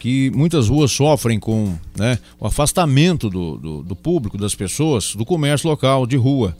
que 0.00 0.32
muitas 0.34 0.68
ruas 0.68 0.90
sofrem 0.90 1.38
com 1.38 1.78
né, 1.96 2.18
o 2.40 2.48
afastamento 2.48 3.30
do, 3.30 3.56
do, 3.56 3.82
do, 3.84 3.94
público, 3.94 4.36
das 4.36 4.56
pessoas, 4.56 5.14
do 5.14 5.24
comércio 5.24 5.70
local 5.70 6.04
de 6.04 6.16
rua. 6.16 6.56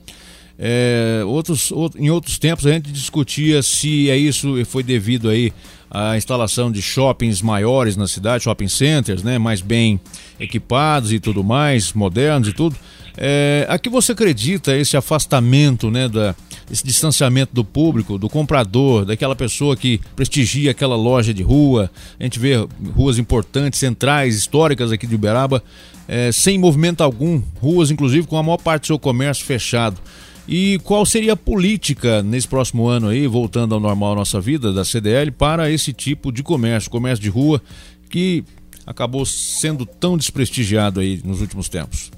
É, 0.64 1.23
outros, 1.26 1.73
em 1.99 2.09
outros 2.09 2.38
tempos 2.38 2.64
a 2.69 2.71
gente 2.71 2.92
discutia 2.92 3.64
se 3.64 4.09
é 4.09 4.16
isso 4.16 4.64
foi 4.64 4.85
devido 4.85 5.28
aí 5.28 5.52
a 5.90 6.16
instalação 6.16 6.71
de 6.71 6.81
shoppings 6.81 7.42
maiores 7.42 7.97
na 7.97 8.07
cidade, 8.07 8.45
shopping 8.45 8.69
centers, 8.69 9.25
né, 9.25 9.38
mais 9.38 9.61
bem 9.61 10.00
equipados 10.38 11.12
e 11.12 11.19
tudo 11.19 11.42
mais, 11.42 11.92
modernos 11.92 12.47
e 12.47 12.52
tudo. 12.52 12.76
É, 13.16 13.66
a 13.69 13.76
que 13.76 13.90
você 13.90 14.12
acredita 14.12 14.75
esse 14.77 14.96
afastamento, 14.96 15.90
né, 15.90 16.09
da, 16.09 16.33
esse 16.70 16.85
distanciamento 16.87 17.53
do 17.53 17.64
público, 17.64 18.16
do 18.16 18.29
comprador, 18.29 19.05
daquela 19.05 19.35
pessoa 19.35 19.77
que 19.77 20.01
prestigia 20.14 20.70
aquela 20.70 20.94
loja 20.94 21.35
de 21.35 21.42
rua? 21.42 21.90
A 22.20 22.22
gente 22.22 22.38
vê 22.38 22.55
ruas 22.94 23.18
importantes, 23.18 23.81
centrais, 23.81 24.37
históricas 24.37 24.92
aqui 24.92 25.09
de 25.09 25.16
Uberaba, 25.16 25.61
é, 26.07 26.31
sem 26.31 26.57
movimento 26.57 27.03
algum, 27.03 27.42
ruas 27.61 27.90
inclusive 27.90 28.29
com 28.29 28.38
a 28.38 28.42
maior 28.44 28.59
parte 28.59 28.83
do 28.83 28.87
seu 28.87 28.98
comércio 28.98 29.44
fechado. 29.44 30.01
E 30.46 30.78
qual 30.81 31.07
seria 31.07 31.35
a 31.35 31.37
política 31.37 32.22
nesse 32.22 32.48
próximo 32.48 32.88
ano 32.88 33.09
aí, 33.09 33.26
voltando 33.26 33.74
ao 33.74 33.81
normal 33.81 34.14
nossa 34.14 34.40
vida 34.40 34.72
da 34.72 34.85
CDL, 34.85 35.31
para 35.31 35.70
esse 35.70 35.92
tipo 35.92 36.33
de 36.33 36.42
comércio, 36.42 36.90
comércio 36.90 37.22
de 37.22 37.31
rua, 37.31 37.62
que 38.11 38.44
acabou 38.87 39.24
sendo 39.24 39.87
tão 39.87 40.16
desprestigiado 40.16 41.00
aí 41.00 41.20
nos 41.24 41.40
últimos 41.40 41.68
tempos? 41.68 42.11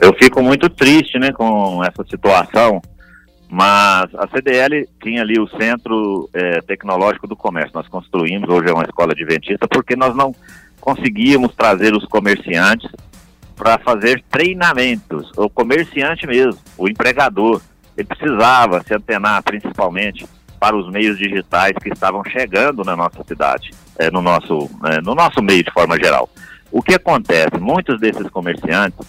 Eu 0.00 0.14
fico 0.14 0.42
muito 0.42 0.68
triste, 0.68 1.18
né, 1.18 1.32
com 1.32 1.82
essa 1.82 2.04
situação, 2.04 2.82
mas 3.48 4.14
a 4.14 4.28
CDL 4.28 4.86
tinha 5.02 5.22
ali 5.22 5.40
o 5.40 5.48
Centro 5.58 6.28
é, 6.34 6.60
Tecnológico 6.60 7.26
do 7.26 7.34
Comércio. 7.34 7.72
Nós 7.74 7.88
construímos, 7.88 8.48
hoje 8.48 8.68
é 8.68 8.74
uma 8.74 8.84
escola 8.84 9.12
adventista, 9.12 9.66
porque 9.66 9.96
nós 9.96 10.14
não 10.14 10.34
conseguíamos 10.80 11.54
trazer 11.54 11.94
os 11.94 12.04
comerciantes 12.04 12.90
para 13.56 13.78
fazer 13.78 14.22
treinamentos, 14.30 15.30
o 15.36 15.48
comerciante 15.48 16.26
mesmo, 16.26 16.60
o 16.76 16.88
empregador, 16.88 17.60
ele 17.96 18.06
precisava 18.06 18.82
se 18.82 18.94
antenar 18.94 19.42
principalmente 19.42 20.26
para 20.60 20.76
os 20.76 20.90
meios 20.90 21.18
digitais 21.18 21.72
que 21.82 21.88
estavam 21.88 22.22
chegando 22.24 22.84
na 22.84 22.94
nossa 22.94 23.24
cidade, 23.24 23.70
é, 23.98 24.10
no, 24.10 24.20
nosso, 24.20 24.70
é, 24.84 25.00
no 25.00 25.14
nosso 25.14 25.42
meio 25.42 25.64
de 25.64 25.72
forma 25.72 25.96
geral. 25.96 26.28
O 26.70 26.82
que 26.82 26.94
acontece? 26.94 27.58
Muitos 27.58 27.98
desses 27.98 28.28
comerciantes 28.28 29.06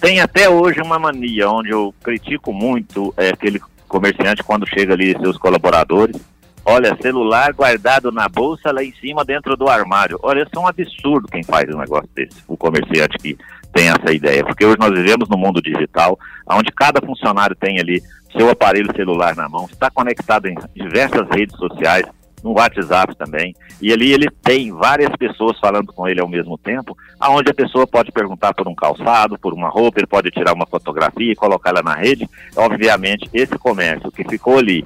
têm 0.00 0.20
até 0.20 0.48
hoje 0.48 0.80
uma 0.80 0.98
mania, 0.98 1.48
onde 1.48 1.70
eu 1.70 1.94
critico 2.02 2.52
muito 2.52 3.14
é, 3.16 3.28
aquele 3.30 3.60
comerciante 3.86 4.42
quando 4.42 4.68
chega 4.68 4.94
ali 4.94 5.16
seus 5.20 5.36
colaboradores, 5.36 6.16
Olha, 6.64 6.96
celular 7.00 7.52
guardado 7.52 8.12
na 8.12 8.28
bolsa 8.28 8.70
lá 8.70 8.84
em 8.84 8.92
cima 8.94 9.24
dentro 9.24 9.56
do 9.56 9.68
armário. 9.68 10.18
Olha, 10.22 10.42
isso 10.42 10.52
é 10.54 10.58
um 10.58 10.66
absurdo 10.66 11.28
quem 11.28 11.42
faz 11.42 11.68
um 11.74 11.78
negócio 11.78 12.08
desse, 12.14 12.42
o 12.46 12.56
comerciante 12.56 13.18
que 13.18 13.36
tem 13.72 13.88
essa 13.88 14.12
ideia, 14.12 14.44
porque 14.44 14.64
hoje 14.64 14.78
nós 14.78 14.90
vivemos 14.90 15.28
no 15.28 15.36
mundo 15.36 15.60
digital, 15.60 16.18
onde 16.48 16.70
cada 16.72 17.04
funcionário 17.04 17.56
tem 17.56 17.80
ali 17.80 18.02
seu 18.36 18.48
aparelho 18.50 18.94
celular 18.94 19.34
na 19.34 19.48
mão, 19.48 19.66
está 19.66 19.90
conectado 19.90 20.46
em 20.46 20.56
diversas 20.74 21.28
redes 21.30 21.56
sociais, 21.56 22.06
no 22.42 22.52
WhatsApp 22.52 23.14
também, 23.16 23.54
e 23.80 23.92
ali 23.92 24.12
ele 24.12 24.28
tem 24.42 24.72
várias 24.72 25.14
pessoas 25.16 25.58
falando 25.60 25.92
com 25.92 26.08
ele 26.08 26.20
ao 26.20 26.28
mesmo 26.28 26.58
tempo, 26.58 26.96
aonde 27.20 27.50
a 27.50 27.54
pessoa 27.54 27.86
pode 27.86 28.10
perguntar 28.10 28.52
por 28.52 28.66
um 28.66 28.74
calçado, 28.74 29.38
por 29.38 29.54
uma 29.54 29.68
roupa, 29.68 30.00
ele 30.00 30.08
pode 30.08 30.30
tirar 30.30 30.52
uma 30.52 30.66
fotografia 30.66 31.32
e 31.32 31.36
colocá-la 31.36 31.82
na 31.82 31.94
rede. 31.94 32.28
Obviamente, 32.56 33.30
esse 33.32 33.56
comércio 33.58 34.10
que 34.10 34.24
ficou 34.24 34.58
ali 34.58 34.84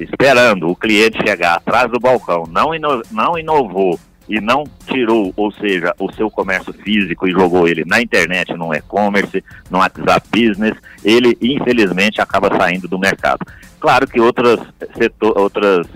esperando 0.00 0.68
o 0.68 0.76
cliente 0.76 1.18
chegar 1.26 1.56
atrás 1.56 1.90
do 1.90 1.98
balcão, 1.98 2.44
não, 2.48 2.74
ino 2.74 3.02
não 3.10 3.38
inovou 3.38 3.98
e 4.28 4.40
não 4.40 4.64
tirou, 4.86 5.32
ou 5.36 5.52
seja, 5.52 5.94
o 5.98 6.12
seu 6.12 6.28
comércio 6.28 6.72
físico 6.72 7.28
e 7.28 7.32
jogou 7.32 7.68
ele 7.68 7.84
na 7.84 8.00
internet, 8.00 8.52
no 8.54 8.74
e-commerce, 8.74 9.42
no 9.70 9.78
WhatsApp 9.78 10.26
Business, 10.30 10.74
ele 11.04 11.36
infelizmente 11.40 12.20
acaba 12.20 12.54
saindo 12.56 12.88
do 12.88 12.98
mercado. 12.98 13.46
Claro 13.78 14.06
que 14.06 14.20
outras, 14.20 14.58
setor, 14.98 15.38
outras 15.38 15.86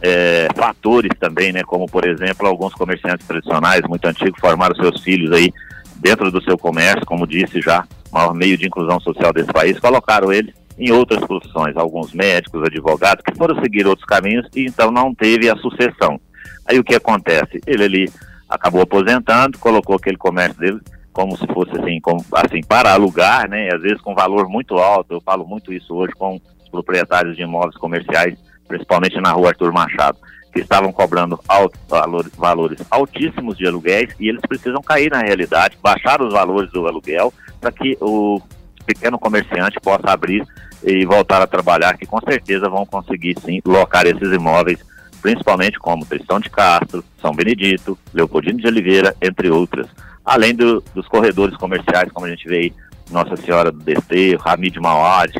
é, 0.00 0.48
fatores 0.54 1.10
também, 1.18 1.52
né, 1.52 1.64
como 1.64 1.86
por 1.86 2.06
exemplo 2.06 2.46
alguns 2.46 2.72
comerciantes 2.74 3.26
tradicionais 3.26 3.82
muito 3.88 4.06
antigos 4.06 4.38
formaram 4.40 4.76
seus 4.76 5.02
filhos 5.02 5.32
aí 5.32 5.52
dentro 5.96 6.30
do 6.30 6.42
seu 6.42 6.56
comércio, 6.56 7.04
como 7.04 7.26
disse 7.26 7.60
já, 7.60 7.84
maior 8.12 8.34
meio 8.34 8.56
de 8.56 8.66
inclusão 8.66 9.00
social 9.00 9.32
desse 9.32 9.52
país, 9.52 9.80
colocaram 9.80 10.32
eles 10.32 10.54
em 10.78 10.92
outras 10.92 11.24
profissões, 11.24 11.76
alguns 11.76 12.12
médicos, 12.12 12.62
advogados, 12.62 13.24
que 13.24 13.36
foram 13.36 13.60
seguir 13.62 13.86
outros 13.86 14.06
caminhos 14.06 14.46
e 14.54 14.66
então 14.66 14.90
não 14.90 15.14
teve 15.14 15.48
a 15.48 15.56
sucessão. 15.56 16.20
Aí 16.66 16.78
o 16.78 16.84
que 16.84 16.94
acontece? 16.94 17.60
Ele 17.66 17.84
ali 17.84 18.12
acabou 18.48 18.82
aposentando, 18.82 19.58
colocou 19.58 19.96
aquele 19.96 20.16
comércio 20.16 20.58
dele 20.58 20.80
como 21.12 21.34
se 21.34 21.46
fosse 21.46 21.70
assim, 21.80 21.98
como, 22.00 22.22
assim 22.34 22.60
para 22.60 22.92
alugar, 22.92 23.48
né? 23.48 23.70
Às 23.72 23.80
vezes 23.80 24.02
com 24.02 24.14
valor 24.14 24.50
muito 24.50 24.74
alto. 24.74 25.14
Eu 25.14 25.20
falo 25.22 25.46
muito 25.46 25.72
isso 25.72 25.94
hoje 25.94 26.12
com 26.12 26.38
os 26.62 26.68
proprietários 26.68 27.36
de 27.36 27.42
imóveis 27.42 27.74
comerciais, 27.76 28.38
principalmente 28.68 29.18
na 29.18 29.32
rua 29.32 29.48
Arthur 29.48 29.72
Machado, 29.72 30.18
que 30.52 30.60
estavam 30.60 30.92
cobrando 30.92 31.40
alto, 31.48 31.78
valores, 31.88 32.32
valores 32.36 32.78
altíssimos 32.90 33.56
de 33.56 33.66
aluguéis 33.66 34.14
e 34.20 34.28
eles 34.28 34.42
precisam 34.46 34.82
cair 34.82 35.10
na 35.10 35.20
realidade, 35.20 35.78
baixar 35.82 36.20
os 36.20 36.34
valores 36.34 36.70
do 36.70 36.86
aluguel 36.86 37.32
para 37.62 37.72
que 37.72 37.96
o 37.98 38.38
pequeno 38.84 39.18
comerciante 39.18 39.80
possa 39.80 40.10
abrir 40.10 40.46
e 40.86 41.04
voltar 41.04 41.42
a 41.42 41.48
trabalhar, 41.48 41.98
que 41.98 42.06
com 42.06 42.20
certeza 42.20 42.68
vão 42.68 42.86
conseguir 42.86 43.34
sim 43.44 43.60
locar 43.66 44.06
esses 44.06 44.32
imóveis, 44.32 44.78
principalmente 45.20 45.80
como 45.80 46.06
Tristão 46.06 46.38
de 46.38 46.48
Castro, 46.48 47.04
São 47.20 47.34
Benedito, 47.34 47.98
Leopoldino 48.14 48.60
de 48.60 48.68
Oliveira, 48.68 49.14
entre 49.20 49.50
outras. 49.50 49.88
Além 50.24 50.54
do, 50.54 50.80
dos 50.94 51.08
corredores 51.08 51.56
comerciais, 51.56 52.12
como 52.12 52.26
a 52.26 52.30
gente 52.30 52.46
vê 52.46 52.56
aí, 52.58 52.72
Nossa 53.10 53.36
Senhora 53.36 53.72
do 53.72 53.80
Desterro, 53.80 54.42
Hamid 54.44 54.78
Mawad, 54.78 55.32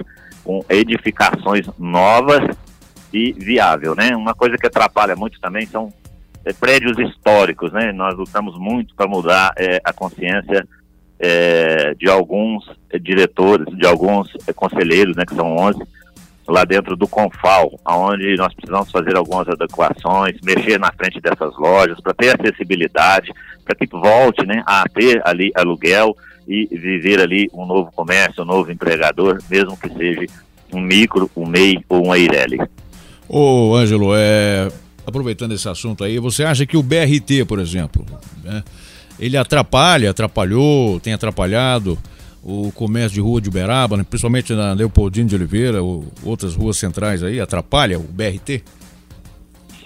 com 0.43 0.65
edificações 0.69 1.67
novas 1.79 2.57
e 3.13 3.33
viável, 3.33 3.95
né? 3.95 4.17
Uma 4.17 4.35
coisa 4.35 4.57
que 4.57 4.67
atrapalha 4.67 5.15
muito 5.15 5.41
também 5.41 5.67
são 5.67 5.93
é, 6.45 6.53
prédios 6.53 6.99
históricos, 6.99 7.73
né? 7.73 7.93
Nós 7.93 8.17
lutamos 8.17 8.59
muito 8.59 8.95
para 8.97 9.07
mudar 9.07 9.53
é, 9.57 9.81
a 9.85 9.93
consciência 9.93 10.67
é, 11.19 11.95
de 11.95 12.09
alguns 12.09 12.65
é, 12.91 12.99
diretores, 12.99 13.67
de 13.77 13.87
alguns 13.87 14.31
é, 14.47 14.53
conselheiros, 14.53 15.17
né, 15.17 15.25
que 15.27 15.35
são 15.35 15.57
11, 15.57 15.81
lá 16.49 16.65
dentro 16.65 16.97
do 16.97 17.09
Confal, 17.09 17.79
onde 17.85 18.37
nós 18.37 18.55
precisamos 18.55 18.91
fazer 18.91 19.17
algumas 19.17 19.49
adequações, 19.49 20.37
mexer 20.43 20.79
na 20.79 20.93
frente 20.93 21.21
dessas 21.21 21.57
lojas, 21.59 22.01
para 22.01 22.15
ter 22.15 22.39
acessibilidade, 22.39 23.33
para 23.65 23.75
que 23.75 23.87
volte 23.91 24.47
né, 24.47 24.63
a 24.67 24.85
ter 24.89 25.21
ali 25.25 25.51
aluguel 25.55 26.17
e 26.47 26.67
viver 26.67 27.21
ali 27.21 27.51
um 27.53 27.67
novo 27.67 27.91
comércio, 27.93 28.45
um 28.45 28.47
novo 28.47 28.71
empregador, 28.71 29.39
mesmo 29.51 29.77
que 29.77 29.89
seja 29.89 30.27
um 30.73 30.81
micro, 30.81 31.31
um 31.37 31.47
MEI 31.47 31.85
ou 31.89 32.09
um 32.09 32.15
Eireli. 32.15 32.59
Ô, 33.29 33.75
Ângelo, 33.75 34.13
é, 34.15 34.69
aproveitando 35.05 35.53
esse 35.53 35.69
assunto 35.69 36.05
aí, 36.05 36.19
você 36.21 36.45
acha 36.45 36.65
que 36.65 36.77
o 36.77 36.83
BRT, 36.83 37.45
por 37.47 37.59
exemplo, 37.59 38.05
né, 38.45 38.63
ele 39.19 39.37
atrapalha, 39.37 40.11
atrapalhou, 40.11 41.01
tem 41.01 41.13
atrapalhado 41.13 41.99
o 42.43 42.71
comércio 42.73 43.15
de 43.15 43.21
rua 43.21 43.41
de 43.41 43.49
Uberaba, 43.49 43.97
né, 43.97 44.05
principalmente 44.09 44.53
na 44.53 44.73
Leopoldino 44.73 45.29
de 45.29 45.35
Oliveira, 45.35 45.83
ou 45.83 46.05
outras 46.23 46.55
ruas 46.55 46.77
centrais 46.77 47.23
aí, 47.23 47.41
atrapalha 47.41 47.99
o 47.99 48.03
BRT? 48.03 48.63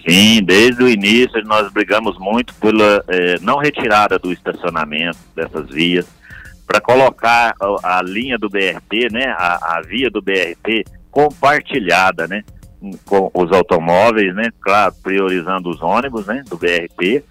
Sim, 0.06 0.42
desde 0.42 0.82
o 0.82 0.88
início 0.88 1.42
nós 1.44 1.72
brigamos 1.72 2.18
muito 2.18 2.54
pela 2.54 3.02
eh, 3.08 3.36
não 3.40 3.58
retirada 3.58 4.18
do 4.18 4.32
estacionamento 4.32 5.18
dessas 5.34 5.68
vias, 5.70 6.06
para 6.66 6.80
colocar 6.80 7.54
a, 7.60 7.98
a, 7.98 8.02
linha 8.02 8.38
do 8.38 8.48
BRT, 8.48 9.10
né, 9.10 9.24
a, 9.36 9.78
a, 9.78 9.82
via 9.82 10.10
do 10.10 10.22
BRT 10.22 10.84
compartilhada, 11.10 12.28
né, 12.28 12.44
com 13.04 13.30
os 13.34 13.50
automóveis, 13.52 14.34
né, 14.34 14.50
claro, 14.60 14.94
priorizando 15.02 15.70
os 15.70 15.82
ônibus, 15.82 16.26
né, 16.26 16.44
do 16.48 16.56
BRT, 16.56 17.24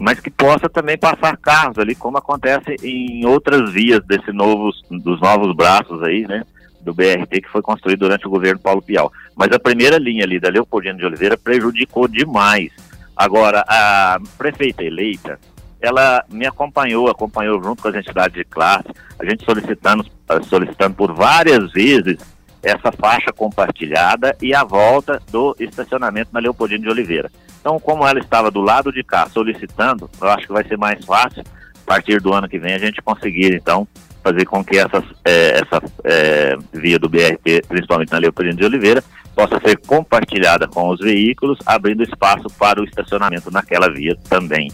mas 0.00 0.18
que 0.18 0.30
possa 0.30 0.68
também 0.68 0.96
passar 0.96 1.36
carros 1.36 1.78
ali, 1.78 1.94
como 1.94 2.16
acontece 2.16 2.74
em 2.82 3.24
outras 3.26 3.70
vias 3.70 4.00
desse 4.06 4.32
novos, 4.32 4.82
dos 4.90 5.20
novos 5.20 5.54
braços 5.54 6.02
aí, 6.02 6.26
né, 6.26 6.42
do 6.80 6.94
BRT 6.94 7.42
que 7.42 7.50
foi 7.50 7.60
construído 7.60 8.00
durante 8.00 8.26
o 8.26 8.30
governo 8.30 8.58
Paulo 8.58 8.80
Pial. 8.80 9.12
Mas 9.36 9.52
a 9.52 9.58
primeira 9.58 9.98
linha 9.98 10.24
ali 10.24 10.40
da 10.40 10.48
Leopoldino 10.48 10.98
de 10.98 11.04
Oliveira 11.04 11.36
prejudicou 11.36 12.08
demais. 12.08 12.72
Agora, 13.14 13.62
a 13.68 14.18
prefeita 14.38 14.82
eleita, 14.82 15.38
ela 15.78 16.24
me 16.32 16.46
acompanhou, 16.46 17.08
acompanhou 17.08 17.62
junto 17.62 17.82
com 17.82 17.88
as 17.88 17.94
entidades 17.94 18.34
de 18.34 18.44
classe, 18.44 18.88
a 19.18 19.24
gente 19.26 19.44
solicitando, 19.44 20.06
solicitando 20.48 20.94
por 20.94 21.12
várias 21.12 21.70
vezes 21.72 22.16
essa 22.62 22.90
faixa 22.90 23.32
compartilhada 23.34 24.34
e 24.40 24.54
a 24.54 24.64
volta 24.64 25.20
do 25.30 25.54
estacionamento 25.60 26.30
na 26.32 26.40
Leopoldino 26.40 26.84
de 26.84 26.90
Oliveira. 26.90 27.30
Então, 27.60 27.78
como 27.78 28.06
ela 28.06 28.18
estava 28.18 28.50
do 28.50 28.60
lado 28.60 28.90
de 28.90 29.04
cá 29.04 29.28
solicitando, 29.28 30.10
eu 30.20 30.28
acho 30.28 30.46
que 30.46 30.52
vai 30.52 30.66
ser 30.66 30.78
mais 30.78 31.04
fácil, 31.04 31.42
a 31.42 31.86
partir 31.86 32.20
do 32.20 32.32
ano 32.32 32.48
que 32.48 32.58
vem, 32.58 32.74
a 32.74 32.78
gente 32.78 33.02
conseguir, 33.02 33.54
então, 33.54 33.86
fazer 34.22 34.46
com 34.46 34.64
que 34.64 34.78
essas, 34.78 35.04
é, 35.24 35.60
essa 35.60 35.82
é, 36.04 36.56
via 36.72 36.98
do 36.98 37.08
BRT, 37.08 37.62
principalmente 37.68 38.12
na 38.12 38.18
Leopoldino 38.18 38.56
de 38.56 38.64
Oliveira, 38.64 39.04
possa 39.34 39.60
ser 39.60 39.78
compartilhada 39.78 40.66
com 40.66 40.88
os 40.88 41.00
veículos, 41.00 41.58
abrindo 41.64 42.02
espaço 42.02 42.46
para 42.58 42.80
o 42.80 42.84
estacionamento 42.84 43.50
naquela 43.50 43.92
via 43.92 44.16
também. 44.28 44.70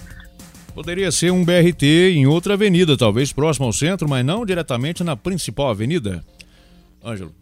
Poderia 0.74 1.10
ser 1.10 1.30
um 1.30 1.44
BRT 1.44 2.12
em 2.14 2.26
outra 2.26 2.54
avenida, 2.54 2.96
talvez 2.96 3.32
próximo 3.32 3.66
ao 3.66 3.72
centro, 3.72 4.08
mas 4.08 4.24
não 4.24 4.44
diretamente 4.44 5.02
na 5.02 5.16
principal 5.16 5.70
avenida? 5.70 6.22
Ângelo. 7.04 7.32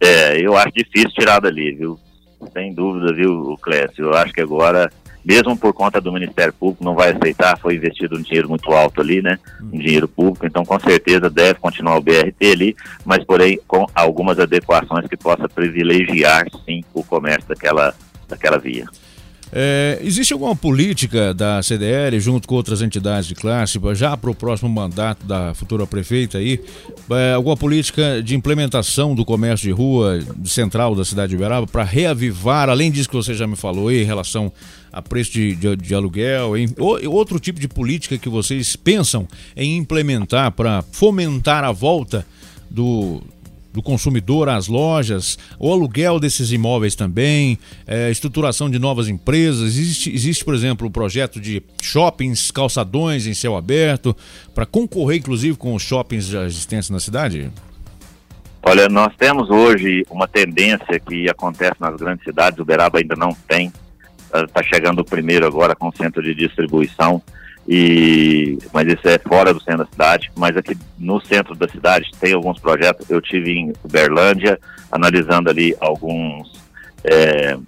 É, 0.00 0.40
eu 0.40 0.56
acho 0.56 0.72
difícil 0.72 1.10
tirar 1.10 1.40
dali, 1.40 1.72
viu? 1.72 1.98
Sem 2.52 2.72
dúvida, 2.72 3.12
viu, 3.12 3.58
Clécio? 3.60 4.04
Eu 4.06 4.14
acho 4.14 4.32
que 4.32 4.40
agora, 4.40 4.90
mesmo 5.24 5.56
por 5.56 5.72
conta 5.72 6.00
do 6.00 6.12
Ministério 6.12 6.52
Público, 6.52 6.84
não 6.84 6.94
vai 6.94 7.10
aceitar, 7.10 7.58
foi 7.58 7.76
investido 7.76 8.16
um 8.16 8.22
dinheiro 8.22 8.48
muito 8.48 8.72
alto 8.72 9.00
ali, 9.00 9.20
né? 9.20 9.38
Um 9.60 9.78
dinheiro 9.78 10.08
público, 10.08 10.46
então 10.46 10.64
com 10.64 10.78
certeza 10.78 11.28
deve 11.28 11.58
continuar 11.58 11.96
o 11.96 12.02
BRT 12.02 12.52
ali, 12.52 12.76
mas 13.04 13.24
porém 13.24 13.60
com 13.66 13.86
algumas 13.94 14.38
adequações 14.38 15.06
que 15.06 15.16
possa 15.16 15.48
privilegiar, 15.48 16.46
sim, 16.64 16.82
o 16.94 17.02
comércio 17.02 17.48
daquela, 17.48 17.94
daquela 18.28 18.58
via. 18.58 18.86
É, 19.52 19.98
existe 20.02 20.32
alguma 20.32 20.54
política 20.54 21.32
da 21.32 21.62
CDL, 21.62 22.20
junto 22.20 22.46
com 22.46 22.54
outras 22.54 22.82
entidades 22.82 23.26
de 23.26 23.34
classe, 23.34 23.78
já 23.94 24.16
para 24.16 24.30
o 24.30 24.34
próximo 24.34 24.68
mandato 24.68 25.24
da 25.26 25.54
futura 25.54 25.86
prefeita 25.86 26.38
aí, 26.38 26.60
é, 27.10 27.32
alguma 27.32 27.56
política 27.56 28.22
de 28.22 28.34
implementação 28.34 29.14
do 29.14 29.24
comércio 29.24 29.66
de 29.66 29.72
rua 29.72 30.20
central 30.44 30.94
da 30.94 31.04
cidade 31.04 31.30
de 31.30 31.36
Uberaba 31.36 31.66
para 31.66 31.82
reavivar, 31.82 32.68
além 32.68 32.90
disso 32.90 33.08
que 33.08 33.16
você 33.16 33.34
já 33.34 33.46
me 33.46 33.56
falou 33.56 33.88
aí, 33.88 34.02
em 34.02 34.06
relação 34.06 34.52
a 34.92 35.00
preço 35.00 35.32
de, 35.32 35.54
de, 35.54 35.76
de 35.76 35.94
aluguel, 35.94 36.56
em, 36.56 36.68
ou, 36.78 36.98
outro 37.12 37.38
tipo 37.38 37.60
de 37.60 37.68
política 37.68 38.18
que 38.18 38.28
vocês 38.28 38.76
pensam 38.76 39.26
em 39.56 39.76
implementar 39.76 40.52
para 40.52 40.82
fomentar 40.92 41.64
a 41.64 41.72
volta 41.72 42.26
do, 42.70 43.22
do 43.78 43.82
consumidor 43.82 44.48
às 44.48 44.66
lojas, 44.66 45.38
o 45.56 45.72
aluguel 45.72 46.18
desses 46.18 46.50
imóveis 46.50 46.96
também, 46.96 47.56
é, 47.86 48.10
estruturação 48.10 48.68
de 48.68 48.76
novas 48.76 49.06
empresas. 49.06 49.76
Existe, 49.76 50.12
existe, 50.12 50.44
por 50.44 50.52
exemplo, 50.52 50.88
o 50.88 50.90
projeto 50.90 51.40
de 51.40 51.62
shoppings, 51.80 52.50
calçadões 52.50 53.24
em 53.28 53.34
céu 53.34 53.56
aberto, 53.56 54.16
para 54.52 54.66
concorrer, 54.66 55.18
inclusive, 55.18 55.56
com 55.56 55.76
os 55.76 55.82
shoppings 55.82 56.26
já 56.26 56.44
existentes 56.44 56.90
na 56.90 56.98
cidade? 56.98 57.52
Olha, 58.64 58.88
nós 58.88 59.14
temos 59.16 59.48
hoje 59.48 60.04
uma 60.10 60.26
tendência 60.26 60.98
que 60.98 61.30
acontece 61.30 61.76
nas 61.78 61.94
grandes 61.94 62.24
cidades, 62.24 62.58
Uberaba 62.58 62.98
ainda 62.98 63.14
não 63.14 63.32
tem, 63.46 63.72
está 64.34 64.60
chegando 64.60 65.02
o 65.02 65.04
primeiro 65.04 65.46
agora 65.46 65.76
com 65.76 65.86
o 65.86 65.96
centro 65.96 66.20
de 66.20 66.34
distribuição, 66.34 67.22
e 67.68 68.56
mas 68.72 68.88
isso 68.88 69.06
é 69.06 69.18
fora 69.18 69.52
do 69.52 69.60
centro 69.60 69.84
da 69.84 69.90
cidade, 69.90 70.32
mas 70.34 70.56
aqui 70.56 70.74
no 70.98 71.20
centro 71.20 71.54
da 71.54 71.68
cidade 71.68 72.10
tem 72.18 72.32
alguns 72.32 72.58
projetos. 72.58 73.10
Eu 73.10 73.20
tive 73.20 73.52
em 73.52 73.72
Uberlândia 73.84 74.58
analisando 74.90 75.50
ali 75.50 75.76
alguns 75.78 76.50
é, 77.04 77.58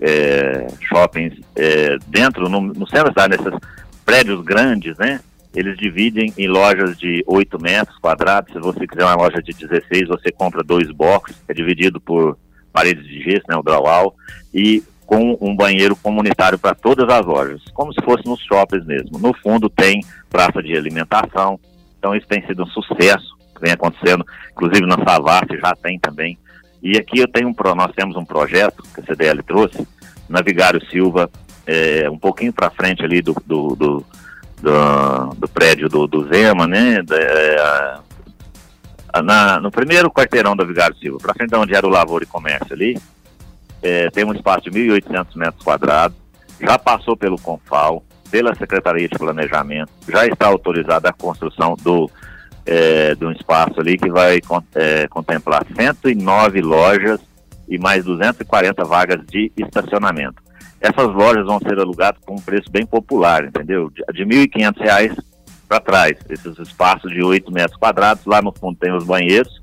é, 0.00 0.68
shoppings 0.80 1.34
é, 1.56 1.98
dentro 2.06 2.48
no, 2.48 2.60
no, 2.60 2.88
centro 2.88 3.12
da 3.12 3.22
cidade, 3.22 3.42
nesses 3.42 3.58
prédios 4.04 4.40
grandes, 4.44 4.96
né? 4.96 5.20
Eles 5.52 5.76
dividem 5.76 6.32
em 6.38 6.46
lojas 6.46 6.96
de 6.96 7.24
8 7.26 7.60
metros 7.60 7.98
quadrados. 7.98 8.52
Se 8.52 8.60
você 8.60 8.86
quiser 8.86 9.04
uma 9.04 9.16
loja 9.16 9.42
de 9.42 9.52
16, 9.52 10.06
você 10.06 10.30
compra 10.30 10.62
dois 10.62 10.92
boxes, 10.92 11.36
é 11.48 11.54
dividido 11.54 12.00
por 12.00 12.38
paredes 12.72 13.04
de 13.04 13.20
gesso, 13.20 13.46
né, 13.48 13.56
o 13.56 13.62
drywall, 13.62 14.14
e 14.54 14.84
com 15.08 15.38
um 15.40 15.56
banheiro 15.56 15.96
comunitário 15.96 16.58
para 16.58 16.74
todas 16.74 17.08
as 17.08 17.24
lojas, 17.24 17.62
como 17.72 17.94
se 17.94 18.04
fosse 18.04 18.26
nos 18.26 18.40
shoppings 18.44 18.84
mesmo. 18.84 19.18
No 19.18 19.32
fundo 19.32 19.70
tem 19.70 20.04
praça 20.28 20.62
de 20.62 20.76
alimentação, 20.76 21.58
então 21.98 22.14
isso 22.14 22.26
tem 22.28 22.46
sido 22.46 22.64
um 22.64 22.66
sucesso, 22.66 23.34
vem 23.58 23.72
acontecendo, 23.72 24.22
inclusive 24.52 24.84
na 24.84 25.02
Savassi 25.02 25.58
já 25.58 25.74
tem 25.82 25.98
também. 25.98 26.38
E 26.82 26.98
aqui 26.98 27.20
eu 27.20 27.26
tenho 27.26 27.48
um, 27.48 27.74
nós 27.74 27.90
temos 27.96 28.16
um 28.16 28.24
projeto 28.24 28.82
que 28.94 29.00
a 29.00 29.04
CDL 29.04 29.42
trouxe, 29.42 29.88
Navigário 30.28 30.86
Silva, 30.90 31.30
é, 31.66 32.06
um 32.10 32.18
pouquinho 32.18 32.52
para 32.52 32.68
frente 32.68 33.02
ali 33.02 33.22
do, 33.22 33.34
do, 33.46 33.74
do, 33.74 34.04
do, 34.60 35.34
do 35.38 35.48
prédio 35.48 35.88
do, 35.88 36.06
do 36.06 36.28
Zema, 36.28 36.66
né? 36.66 37.02
É, 37.12 37.98
na, 39.22 39.58
no 39.58 39.70
primeiro 39.70 40.10
quarteirão 40.10 40.54
da 40.54 40.64
Vigário 40.64 40.96
Silva, 40.98 41.18
para 41.18 41.32
frente 41.32 41.48
de 41.48 41.56
onde 41.56 41.74
era 41.74 41.86
o 41.86 41.90
Lavoura 41.90 42.24
e 42.24 42.26
Comércio 42.26 42.74
ali, 42.74 43.00
é, 43.82 44.10
tem 44.10 44.24
um 44.24 44.32
espaço 44.32 44.70
de 44.70 44.70
1.800 44.70 45.36
metros 45.36 45.62
quadrados, 45.62 46.16
já 46.60 46.78
passou 46.78 47.16
pelo 47.16 47.38
Confal, 47.38 48.02
pela 48.30 48.54
Secretaria 48.54 49.08
de 49.08 49.18
Planejamento, 49.18 49.90
já 50.08 50.26
está 50.26 50.46
autorizada 50.46 51.08
a 51.08 51.12
construção 51.12 51.76
do, 51.80 52.10
é, 52.66 53.14
de 53.14 53.24
um 53.24 53.32
espaço 53.32 53.80
ali 53.80 53.96
que 53.96 54.10
vai 54.10 54.40
é, 54.74 55.08
contemplar 55.08 55.64
109 55.74 56.60
lojas 56.60 57.20
e 57.68 57.78
mais 57.78 58.04
240 58.04 58.84
vagas 58.84 59.24
de 59.26 59.52
estacionamento. 59.56 60.42
Essas 60.80 61.08
lojas 61.08 61.46
vão 61.46 61.58
ser 61.58 61.78
alugadas 61.78 62.20
com 62.24 62.34
um 62.34 62.40
preço 62.40 62.70
bem 62.70 62.86
popular, 62.86 63.44
entendeu? 63.44 63.90
De, 63.90 64.02
R$ 64.12 64.24
1.500 64.24 65.16
para 65.68 65.80
trás, 65.80 66.18
esses 66.30 66.58
espaços 66.58 67.10
de 67.10 67.22
8 67.22 67.52
metros 67.52 67.76
quadrados, 67.78 68.24
lá 68.24 68.40
no 68.40 68.52
fundo 68.52 68.78
tem 68.78 68.94
os 68.94 69.04
banheiros, 69.04 69.62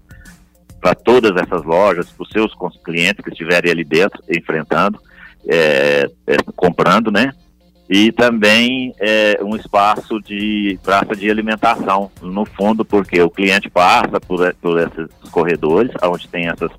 para 0.85 0.93
todas 0.93 1.35
essas 1.35 1.63
lojas, 1.63 2.11
para 2.11 2.21
os 2.21 2.29
seus 2.29 2.53
clientes 2.83 3.23
que 3.23 3.31
estiverem 3.31 3.71
ali 3.71 3.83
dentro, 3.83 4.21
enfrentando, 4.29 4.99
é, 5.47 6.07
é, 6.27 6.37
comprando, 6.55 7.09
né? 7.09 7.33
E 7.89 8.11
também 8.11 8.93
é, 8.99 9.39
um 9.41 9.55
espaço 9.55 10.21
de 10.21 10.77
praça 10.83 11.15
de 11.15 11.27
alimentação, 11.27 12.11
no 12.21 12.45
fundo, 12.45 12.85
porque 12.85 13.19
o 13.19 13.31
cliente 13.31 13.67
passa 13.67 14.19
por, 14.19 14.53
por 14.61 14.79
esses 14.79 15.09
corredores, 15.31 15.91
onde 16.03 16.27
tem 16.27 16.49
essas 16.49 16.69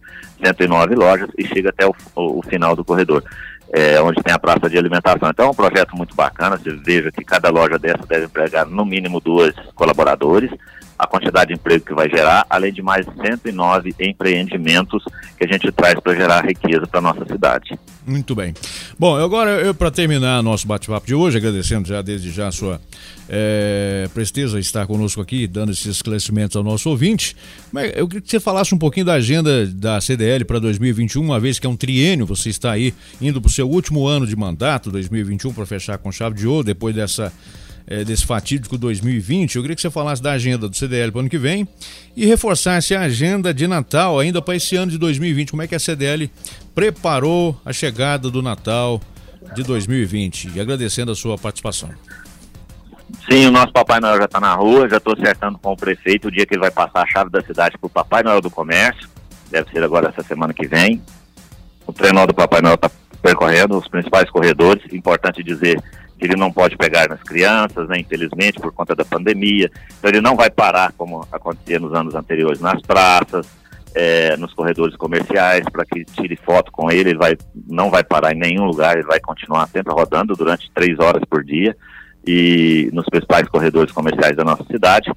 109 0.41 0.95
lojas, 0.95 1.29
e 1.37 1.45
chega 1.45 1.71
até 1.71 1.85
o, 1.85 1.93
o 2.15 2.43
final 2.43 2.77
do 2.77 2.85
corredor. 2.85 3.25
É, 3.73 4.01
onde 4.01 4.23
tem 4.23 4.33
a 4.33 4.39
praça 4.39 4.71
de 4.71 4.79
alimentação. 4.79 5.29
Então 5.29 5.47
é 5.47 5.51
um 5.51 5.55
projeto 5.55 5.97
muito 5.97 6.15
bacana, 6.15 6.57
você 6.57 6.71
veja 6.71 7.11
que 7.11 7.25
cada 7.25 7.51
loja 7.51 7.77
dessa 7.77 8.07
deve 8.07 8.27
empregar 8.27 8.65
no 8.65 8.87
mínimo 8.87 9.21
duas 9.21 9.53
colaboradores, 9.75 10.53
a 10.99 11.07
quantidade 11.07 11.49
de 11.49 11.55
emprego 11.55 11.85
que 11.85 11.95
vai 11.95 12.09
gerar, 12.09 12.47
além 12.49 12.73
de 12.73 12.83
mais 12.83 13.07
109 13.07 13.95
empreendimentos 14.01 15.05
que 15.37 15.45
a 15.45 15.49
gente 15.49 15.71
traz 15.73 15.99
para 16.01 16.15
gerar 16.15 16.45
riqueza 16.45 16.87
para 16.87 17.01
nossa 17.01 17.25
cidade. 17.27 17.79
Muito 18.07 18.35
bem. 18.35 18.55
Bom, 18.99 19.17
agora 19.17 19.75
para 19.75 19.91
terminar 19.91 20.43
nosso 20.43 20.67
bate-papo 20.67 21.07
de 21.07 21.15
hoje, 21.15 21.37
agradecendo 21.37 21.89
já 21.89 22.01
desde 22.01 22.31
já 22.31 22.49
a 22.49 22.53
sua 22.53 22.81
é, 23.29 24.09
presteza 24.15 24.59
estar 24.59 24.87
conosco 24.87 25.21
aqui, 25.21 25.47
dando 25.47 25.73
esses 25.73 25.87
esclarecimentos 25.87 26.57
ao 26.57 26.63
nosso 26.63 26.89
ouvinte. 26.89 27.37
Mas 27.73 27.93
eu 27.97 28.07
queria 28.07 28.23
que 28.23 28.31
você 28.31 28.41
falasse 28.41 28.75
um 28.75 28.79
pouquinho 28.79 29.07
da 29.07 29.15
agenda 29.15 29.67
da 29.67 30.01
CDL 30.01 30.45
para 30.45 30.59
2021, 30.59 31.21
uma 31.21 31.41
vez 31.41 31.59
que 31.59 31.67
é 31.67 31.71
um 31.71 31.77
triênio, 31.77 32.25
você 32.25 32.49
está 32.49 32.73
aí 32.73 32.95
indo 33.21 33.41
para 33.41 33.49
o 33.49 33.53
seu 33.53 33.69
último 33.69 34.07
ano 34.07 34.27
de 34.27 34.37
mandato, 34.37 34.91
2021, 34.91 35.53
para 35.53 35.67
fechar 35.67 35.99
com 35.99 36.13
chave 36.13 36.37
de 36.37 36.47
ouro, 36.47 36.65
depois 36.65 36.95
dessa 36.95 37.33
é, 37.87 38.05
desse 38.05 38.27
fatídico 38.27 38.77
2020, 38.77 39.57
eu 39.57 39.63
queria 39.63 39.77
que 39.77 39.83
você 39.83 39.91
falasse 39.91 40.21
da 40.21 40.33
agenda 40.33 40.69
do 40.69 40.77
CDL 40.77 41.13
para 41.13 41.19
o 41.19 41.21
ano 41.21 41.31
que 41.31 41.39
vem 41.39 41.69
e 42.17 42.27
reforçasse 42.27 42.95
a 42.95 43.03
agenda 43.03 43.55
de 43.55 43.67
Natal 43.67 44.19
ainda 44.19 44.43
para 44.43 44.57
esse 44.57 44.75
ano 44.77 44.91
de 44.91 44.99
2020. 44.99 45.51
Como 45.51 45.63
é 45.63 45.69
que 45.69 45.75
a 45.75 45.79
CDL 45.79 46.31
preparou 46.75 47.59
a 47.65 47.73
chegada 47.73 48.31
do 48.31 48.43
Natal 48.43 49.01
de 49.55 49.63
2020? 49.63 50.53
E 50.57 50.61
agradecendo 50.61 51.13
a 51.13 51.15
sua 51.15 51.39
participação. 51.39 51.91
Sim, 53.31 53.47
o 53.47 53.51
nosso 53.53 53.73
Papai 53.73 54.01
Noel 54.01 54.19
já 54.19 54.25
está 54.25 54.41
na 54.41 54.55
rua, 54.55 54.89
já 54.89 54.97
estou 54.97 55.15
acertando 55.15 55.59
com 55.59 55.73
o 55.73 55.77
prefeito 55.77 56.27
o 56.27 56.31
dia 56.31 56.45
que 56.45 56.55
ele 56.55 56.61
vai 56.61 56.71
passar 56.73 57.03
a 57.03 57.07
chave 57.07 57.31
da 57.31 57.41
cidade 57.41 57.79
para 57.79 57.87
o 57.87 57.91
Papai 57.91 58.23
Noel 58.23 58.41
do 58.41 58.51
Comércio. 58.51 59.09
Deve 59.49 59.71
ser 59.71 59.83
agora 59.85 60.09
essa 60.09 60.27
semana 60.27 60.53
que 60.53 60.67
vem. 60.67 61.01
O 61.87 61.93
trenó 61.93 62.27
do 62.27 62.35
Papai 62.35 62.61
Noel 62.61 62.75
está 62.75 62.91
percorrendo 63.23 63.79
os 63.79 63.87
principais 63.87 64.29
corredores. 64.29 64.83
Importante 64.93 65.43
dizer 65.43 65.81
ele 66.19 66.37
não 66.37 66.51
pode 66.51 66.77
pegar 66.77 67.09
nas 67.09 67.23
crianças, 67.23 67.89
né, 67.89 67.99
infelizmente, 67.99 68.59
por 68.59 68.73
conta 68.73 68.95
da 68.95 69.05
pandemia. 69.05 69.71
Então 69.99 70.11
ele 70.11 70.21
não 70.21 70.35
vai 70.35 70.51
parar, 70.51 70.93
como 70.97 71.27
acontecia 71.31 71.79
nos 71.79 71.93
anos 71.93 72.15
anteriores, 72.15 72.61
nas 72.61 72.81
praças, 72.81 73.47
é, 73.95 74.37
nos 74.37 74.53
corredores 74.55 74.97
comerciais, 74.97 75.65
para 75.71 75.85
que 75.85 76.05
tire 76.05 76.37
foto 76.37 76.73
com 76.73 76.91
ele. 76.91 77.11
Ele 77.11 77.19
vai, 77.19 77.37
não 77.69 77.91
vai 77.91 78.03
parar 78.03 78.33
em 78.33 78.39
nenhum 78.39 78.65
lugar, 78.65 78.97
ele 78.97 79.07
vai 79.07 79.21
continuar 79.21 79.69
sempre 79.69 79.93
rodando 79.93 80.35
durante 80.35 80.71
três 80.73 80.99
horas 80.99 81.23
por 81.29 81.45
dia 81.45 81.77
e 82.27 82.91
nos 82.93 83.07
principais 83.07 83.49
corredores 83.49 83.93
comerciais 83.93 84.37
da 84.37 84.45
nossa 84.45 84.65
cidade. 84.65 85.11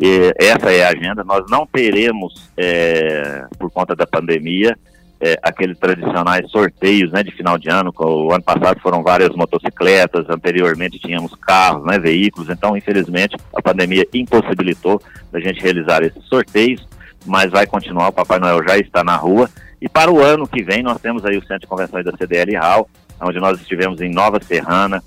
E 0.00 0.32
essa 0.38 0.70
é 0.70 0.84
a 0.84 0.90
agenda. 0.90 1.24
Nós 1.24 1.44
não 1.50 1.66
teremos, 1.66 2.50
é, 2.56 3.44
por 3.58 3.70
conta 3.70 3.94
da 3.96 4.06
pandemia, 4.06 4.76
é, 5.22 5.38
aqueles 5.40 5.78
tradicionais 5.78 6.50
sorteios 6.50 7.12
né, 7.12 7.22
de 7.22 7.30
final 7.30 7.56
de 7.56 7.70
ano. 7.70 7.94
O 7.96 8.32
ano 8.32 8.42
passado 8.42 8.80
foram 8.80 9.04
várias 9.04 9.30
motocicletas, 9.36 10.28
anteriormente 10.28 10.98
tínhamos 10.98 11.32
carros, 11.36 11.86
né, 11.86 11.96
veículos. 11.96 12.50
Então, 12.50 12.76
infelizmente, 12.76 13.36
a 13.54 13.62
pandemia 13.62 14.04
impossibilitou 14.12 15.00
a 15.32 15.38
gente 15.38 15.62
realizar 15.62 16.02
esses 16.02 16.24
sorteios, 16.24 16.84
mas 17.24 17.52
vai 17.52 17.68
continuar. 17.68 18.08
O 18.08 18.12
Papai 18.12 18.40
Noel 18.40 18.64
já 18.64 18.76
está 18.76 19.04
na 19.04 19.14
rua. 19.14 19.48
E 19.80 19.88
para 19.88 20.10
o 20.10 20.20
ano 20.20 20.46
que 20.46 20.60
vem, 20.60 20.82
nós 20.82 21.00
temos 21.00 21.24
aí 21.24 21.38
o 21.38 21.42
Centro 21.42 21.60
de 21.60 21.66
Convenções 21.68 22.04
da 22.04 22.16
CDL 22.16 22.56
Hall, 22.56 22.90
onde 23.20 23.38
nós 23.38 23.60
estivemos 23.60 24.00
em 24.00 24.10
Nova 24.10 24.42
Serrana, 24.42 25.00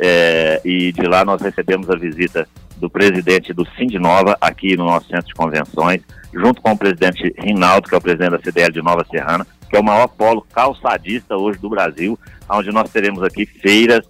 é, 0.00 0.60
e 0.64 0.90
de 0.90 1.06
lá 1.06 1.24
nós 1.24 1.40
recebemos 1.40 1.88
a 1.88 1.94
visita 1.94 2.48
do 2.76 2.90
presidente 2.90 3.52
do 3.52 3.64
Sindinova 3.76 4.36
aqui 4.40 4.76
no 4.76 4.84
nosso 4.84 5.06
centro 5.06 5.26
de 5.26 5.34
convenções, 5.34 6.02
junto 6.34 6.60
com 6.60 6.72
o 6.72 6.78
presidente 6.78 7.34
Rinaldo, 7.38 7.88
que 7.88 7.94
é 7.94 7.98
o 7.98 8.00
presidente 8.00 8.32
da 8.32 8.40
CDL 8.40 8.72
de 8.72 8.82
Nova 8.82 9.06
Serrana, 9.10 9.46
que 9.68 9.76
é 9.76 9.80
o 9.80 9.84
maior 9.84 10.08
polo 10.08 10.42
calçadista 10.52 11.36
hoje 11.36 11.58
do 11.58 11.68
Brasil, 11.68 12.18
onde 12.48 12.70
nós 12.70 12.90
teremos 12.90 13.22
aqui 13.22 13.46
feiras, 13.46 14.04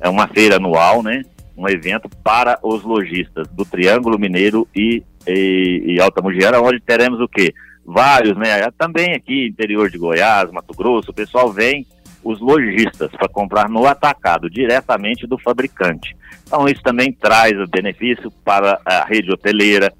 é 0.00 0.08
uma 0.08 0.28
feira 0.28 0.56
anual, 0.56 1.02
né? 1.02 1.22
Um 1.56 1.68
evento 1.68 2.08
para 2.22 2.58
os 2.62 2.84
lojistas 2.84 3.48
do 3.48 3.64
Triângulo 3.64 4.18
Mineiro 4.18 4.68
e, 4.74 5.02
e, 5.26 5.82
e 5.86 6.00
Alta 6.00 6.22
Mugiana, 6.22 6.60
onde 6.60 6.80
teremos 6.80 7.20
o 7.20 7.28
quê? 7.28 7.52
Vários, 7.84 8.36
né? 8.36 8.70
Também 8.78 9.14
aqui, 9.14 9.48
interior 9.48 9.90
de 9.90 9.98
Goiás, 9.98 10.50
Mato 10.52 10.74
Grosso, 10.74 11.10
o 11.10 11.14
pessoal 11.14 11.52
vem 11.52 11.86
os 12.22 12.40
lojistas 12.40 13.10
para 13.12 13.28
comprar 13.28 13.68
no 13.68 13.86
atacado, 13.86 14.50
diretamente 14.50 15.26
do 15.26 15.38
fabricante. 15.38 16.16
Então, 16.46 16.66
isso 16.68 16.82
também 16.82 17.12
traz 17.12 17.52
benefício 17.68 18.30
para 18.44 18.80
a 18.84 19.04
rede 19.04 19.30
hoteleira, 19.32 19.92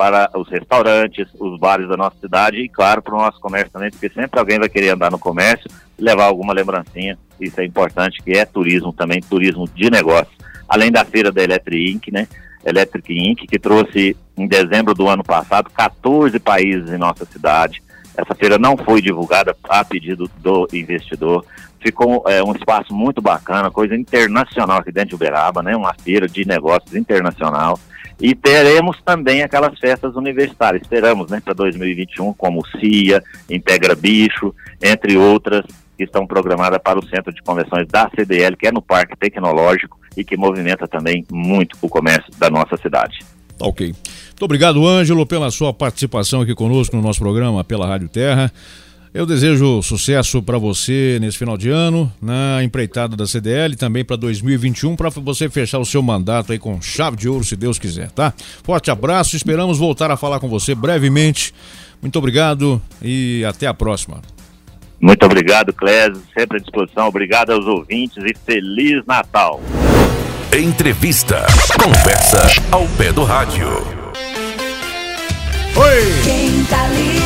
para 0.00 0.30
os 0.34 0.48
restaurantes, 0.48 1.28
os 1.38 1.60
bares 1.60 1.86
da 1.86 1.94
nossa 1.94 2.16
cidade 2.18 2.56
e, 2.56 2.70
claro, 2.70 3.02
para 3.02 3.14
o 3.14 3.18
nosso 3.18 3.38
comércio 3.38 3.70
também, 3.70 3.90
porque 3.90 4.08
sempre 4.08 4.40
alguém 4.40 4.58
vai 4.58 4.66
querer 4.66 4.94
andar 4.94 5.10
no 5.10 5.18
comércio 5.18 5.70
e 5.98 6.02
levar 6.02 6.24
alguma 6.24 6.54
lembrancinha. 6.54 7.18
Isso 7.38 7.60
é 7.60 7.66
importante, 7.66 8.22
que 8.22 8.32
é 8.32 8.46
turismo 8.46 8.94
também, 8.94 9.20
turismo 9.20 9.68
de 9.68 9.90
negócio. 9.90 10.32
Além 10.66 10.90
da 10.90 11.04
feira 11.04 11.30
da 11.30 11.42
Electric 11.42 11.92
Inc., 11.92 12.10
né? 12.10 12.26
Electric 12.64 13.12
Inc., 13.12 13.46
que 13.46 13.58
trouxe 13.58 14.16
em 14.38 14.48
dezembro 14.48 14.94
do 14.94 15.06
ano 15.06 15.22
passado 15.22 15.68
14 15.68 16.38
países 16.38 16.90
em 16.90 16.96
nossa 16.96 17.26
cidade. 17.26 17.82
Essa 18.16 18.34
feira 18.34 18.56
não 18.58 18.78
foi 18.78 19.02
divulgada 19.02 19.54
a 19.68 19.84
pedido 19.84 20.30
do 20.38 20.66
investidor. 20.72 21.44
Ficou 21.80 22.24
é, 22.26 22.42
um 22.42 22.52
espaço 22.52 22.94
muito 22.94 23.22
bacana, 23.22 23.70
coisa 23.70 23.96
internacional 23.96 24.78
aqui 24.78 24.92
dentro 24.92 25.10
de 25.10 25.14
Uberaba, 25.14 25.62
né? 25.62 25.74
Uma 25.74 25.94
feira 25.94 26.28
de 26.28 26.46
negócios 26.46 26.94
internacional. 26.94 27.78
E 28.20 28.34
teremos 28.34 28.98
também 29.02 29.42
aquelas 29.42 29.78
festas 29.78 30.14
universitárias. 30.14 30.82
Esperamos, 30.82 31.30
né, 31.30 31.40
para 31.42 31.54
2021, 31.54 32.34
como 32.34 32.66
CIA, 32.78 33.22
Integra 33.48 33.94
Bicho, 33.94 34.54
entre 34.82 35.16
outras, 35.16 35.64
que 35.96 36.04
estão 36.04 36.26
programadas 36.26 36.78
para 36.82 36.98
o 36.98 37.06
Centro 37.06 37.32
de 37.32 37.42
Convenções 37.42 37.86
da 37.88 38.10
CDL, 38.14 38.56
que 38.56 38.66
é 38.66 38.72
no 38.72 38.82
Parque 38.82 39.16
Tecnológico 39.18 39.98
e 40.16 40.22
que 40.22 40.36
movimenta 40.36 40.86
também 40.86 41.24
muito 41.30 41.76
o 41.80 41.88
comércio 41.88 42.30
da 42.38 42.50
nossa 42.50 42.76
cidade. 42.76 43.18
Ok. 43.58 43.88
Muito 43.88 44.42
obrigado, 44.42 44.86
Ângelo, 44.86 45.26
pela 45.26 45.50
sua 45.50 45.72
participação 45.72 46.40
aqui 46.40 46.54
conosco 46.54 46.96
no 46.96 47.02
nosso 47.02 47.20
programa 47.20 47.62
pela 47.62 47.86
Rádio 47.86 48.08
Terra. 48.08 48.50
Eu 49.12 49.26
desejo 49.26 49.82
sucesso 49.82 50.40
para 50.40 50.56
você 50.56 51.18
nesse 51.20 51.36
final 51.36 51.58
de 51.58 51.68
ano, 51.68 52.10
na 52.22 52.62
empreitada 52.62 53.16
da 53.16 53.26
CDL, 53.26 53.74
também 53.74 54.04
para 54.04 54.14
2021, 54.14 54.94
para 54.94 55.10
você 55.10 55.50
fechar 55.50 55.80
o 55.80 55.84
seu 55.84 56.00
mandato 56.00 56.52
aí 56.52 56.60
com 56.60 56.80
chave 56.80 57.16
de 57.16 57.28
ouro, 57.28 57.42
se 57.42 57.56
Deus 57.56 57.76
quiser, 57.76 58.08
tá? 58.12 58.32
Forte 58.62 58.88
abraço, 58.88 59.34
esperamos 59.34 59.78
voltar 59.78 60.12
a 60.12 60.16
falar 60.16 60.38
com 60.38 60.48
você 60.48 60.76
brevemente. 60.76 61.52
Muito 62.00 62.16
obrigado 62.20 62.80
e 63.02 63.44
até 63.44 63.66
a 63.66 63.74
próxima. 63.74 64.22
Muito 65.00 65.26
obrigado, 65.26 65.72
Clésio, 65.72 66.22
sempre 66.38 66.58
à 66.58 66.60
disposição. 66.60 67.08
Obrigado 67.08 67.50
aos 67.50 67.66
ouvintes 67.66 68.22
e 68.24 68.32
Feliz 68.46 69.04
Natal. 69.06 69.60
Entrevista. 70.56 71.46
Conversa 71.82 72.62
ao 72.70 72.86
pé 72.96 73.12
do 73.12 73.24
rádio. 73.24 73.66
Oi! 75.74 76.22
Quem 76.24 76.64
tá 76.64 76.86
ligado 76.88 77.19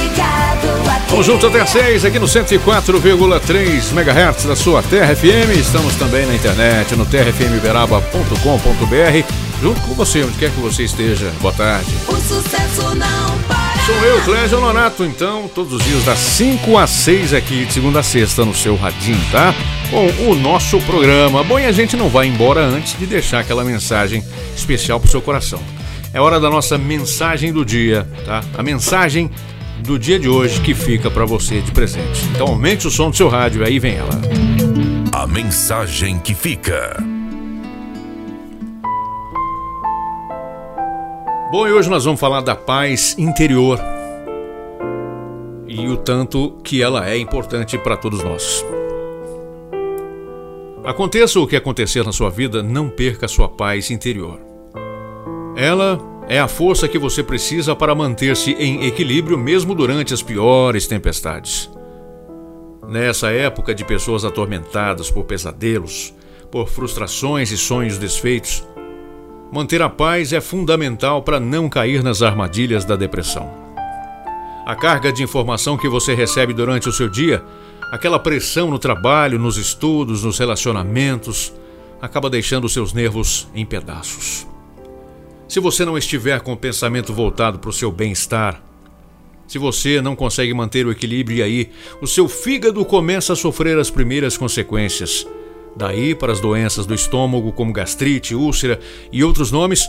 Vamos 1.14 1.26
juntos 1.26 1.48
até 1.48 1.60
às 1.60 1.70
6 1.70 2.04
aqui 2.06 2.18
no 2.18 2.26
104,3 2.26 3.92
MHz 3.92 4.46
da 4.46 4.56
sua 4.56 4.82
Terra 4.82 5.14
FM. 5.14 5.56
Estamos 5.56 5.94
também 5.94 6.26
na 6.26 6.34
internet 6.34 6.96
no 6.96 7.06
terrafmberaba.com.br. 7.06 9.32
Junto 9.62 9.80
com 9.82 9.94
você, 9.94 10.24
onde 10.24 10.36
quer 10.36 10.50
que 10.50 10.58
você 10.58 10.82
esteja. 10.82 11.30
Boa 11.40 11.54
tarde. 11.54 11.86
O 12.08 12.16
sucesso 12.16 12.96
não 12.96 13.38
para. 13.46 13.80
Sou 13.86 13.94
eu, 13.94 14.22
Clésio 14.22 14.60
Nonato, 14.60 15.04
então, 15.04 15.48
todos 15.54 15.74
os 15.74 15.84
dias 15.84 16.04
das 16.04 16.18
5 16.18 16.76
às 16.76 16.90
6 16.90 17.32
aqui, 17.32 17.64
de 17.64 17.72
segunda 17.72 18.00
a 18.00 18.02
sexta, 18.02 18.44
no 18.44 18.52
seu 18.52 18.74
radinho, 18.74 19.24
tá? 19.30 19.54
Com 19.92 20.32
o 20.32 20.34
nosso 20.34 20.80
programa. 20.80 21.44
Bom, 21.44 21.60
e 21.60 21.64
a 21.64 21.70
gente 21.70 21.96
não 21.96 22.08
vai 22.08 22.26
embora 22.26 22.62
antes 22.62 22.98
de 22.98 23.06
deixar 23.06 23.38
aquela 23.38 23.62
mensagem 23.62 24.24
especial 24.56 24.98
pro 24.98 25.08
seu 25.08 25.22
coração. 25.22 25.60
É 26.12 26.20
hora 26.20 26.40
da 26.40 26.50
nossa 26.50 26.76
mensagem 26.76 27.52
do 27.52 27.64
dia, 27.64 28.04
tá? 28.26 28.42
A 28.58 28.64
mensagem 28.64 29.30
do 29.78 29.98
dia 29.98 30.18
de 30.18 30.28
hoje 30.28 30.60
que 30.60 30.74
fica 30.74 31.10
para 31.10 31.24
você 31.24 31.60
de 31.60 31.72
presente. 31.72 32.24
Então 32.34 32.48
aumente 32.48 32.86
o 32.86 32.90
som 32.90 33.10
do 33.10 33.16
seu 33.16 33.28
rádio 33.28 33.62
e 33.62 33.66
aí 33.66 33.78
vem 33.78 33.96
ela. 33.96 34.20
A 35.12 35.26
mensagem 35.26 36.18
que 36.18 36.34
fica. 36.34 36.96
Bom, 41.50 41.68
e 41.68 41.72
hoje 41.72 41.88
nós 41.88 42.04
vamos 42.04 42.20
falar 42.20 42.40
da 42.40 42.56
paz 42.56 43.14
interior 43.18 43.78
e 45.68 45.88
o 45.88 45.96
tanto 45.96 46.58
que 46.62 46.82
ela 46.82 47.08
é 47.08 47.18
importante 47.18 47.76
para 47.78 47.96
todos 47.96 48.22
nós. 48.22 48.64
Aconteça 50.84 51.40
o 51.40 51.46
que 51.46 51.56
acontecer 51.56 52.04
na 52.04 52.12
sua 52.12 52.28
vida, 52.28 52.62
não 52.62 52.88
perca 52.88 53.26
a 53.26 53.28
sua 53.28 53.48
paz 53.48 53.90
interior. 53.90 54.38
Ela 55.56 55.98
é 56.28 56.40
a 56.40 56.48
força 56.48 56.88
que 56.88 56.98
você 56.98 57.22
precisa 57.22 57.76
para 57.76 57.94
manter-se 57.94 58.52
em 58.52 58.86
equilíbrio 58.86 59.36
mesmo 59.36 59.74
durante 59.74 60.14
as 60.14 60.22
piores 60.22 60.86
tempestades. 60.86 61.70
Nessa 62.88 63.30
época 63.30 63.74
de 63.74 63.84
pessoas 63.84 64.24
atormentadas 64.24 65.10
por 65.10 65.24
pesadelos, 65.24 66.14
por 66.50 66.68
frustrações 66.68 67.50
e 67.50 67.58
sonhos 67.58 67.98
desfeitos, 67.98 68.66
manter 69.52 69.82
a 69.82 69.88
paz 69.88 70.32
é 70.32 70.40
fundamental 70.40 71.22
para 71.22 71.38
não 71.38 71.68
cair 71.68 72.02
nas 72.02 72.22
armadilhas 72.22 72.84
da 72.84 72.96
depressão. 72.96 73.50
A 74.66 74.74
carga 74.74 75.12
de 75.12 75.22
informação 75.22 75.76
que 75.76 75.88
você 75.88 76.14
recebe 76.14 76.54
durante 76.54 76.88
o 76.88 76.92
seu 76.92 77.08
dia, 77.08 77.44
aquela 77.92 78.18
pressão 78.18 78.70
no 78.70 78.78
trabalho, 78.78 79.38
nos 79.38 79.58
estudos, 79.58 80.24
nos 80.24 80.38
relacionamentos, 80.38 81.52
acaba 82.00 82.30
deixando 82.30 82.68
seus 82.68 82.94
nervos 82.94 83.46
em 83.54 83.66
pedaços. 83.66 84.53
Se 85.54 85.60
você 85.60 85.84
não 85.84 85.96
estiver 85.96 86.40
com 86.40 86.52
o 86.52 86.56
pensamento 86.56 87.14
voltado 87.14 87.60
para 87.60 87.70
o 87.70 87.72
seu 87.72 87.92
bem-estar, 87.92 88.60
se 89.46 89.56
você 89.56 90.00
não 90.00 90.16
consegue 90.16 90.52
manter 90.52 90.84
o 90.84 90.90
equilíbrio 90.90 91.38
e 91.38 91.42
aí 91.44 91.70
o 92.02 92.08
seu 92.08 92.28
fígado 92.28 92.84
começa 92.84 93.34
a 93.34 93.36
sofrer 93.36 93.78
as 93.78 93.88
primeiras 93.88 94.36
consequências. 94.36 95.24
Daí 95.76 96.12
para 96.12 96.32
as 96.32 96.40
doenças 96.40 96.86
do 96.86 96.92
estômago, 96.92 97.52
como 97.52 97.72
gastrite, 97.72 98.34
úlcera 98.34 98.80
e 99.12 99.22
outros 99.22 99.52
nomes 99.52 99.88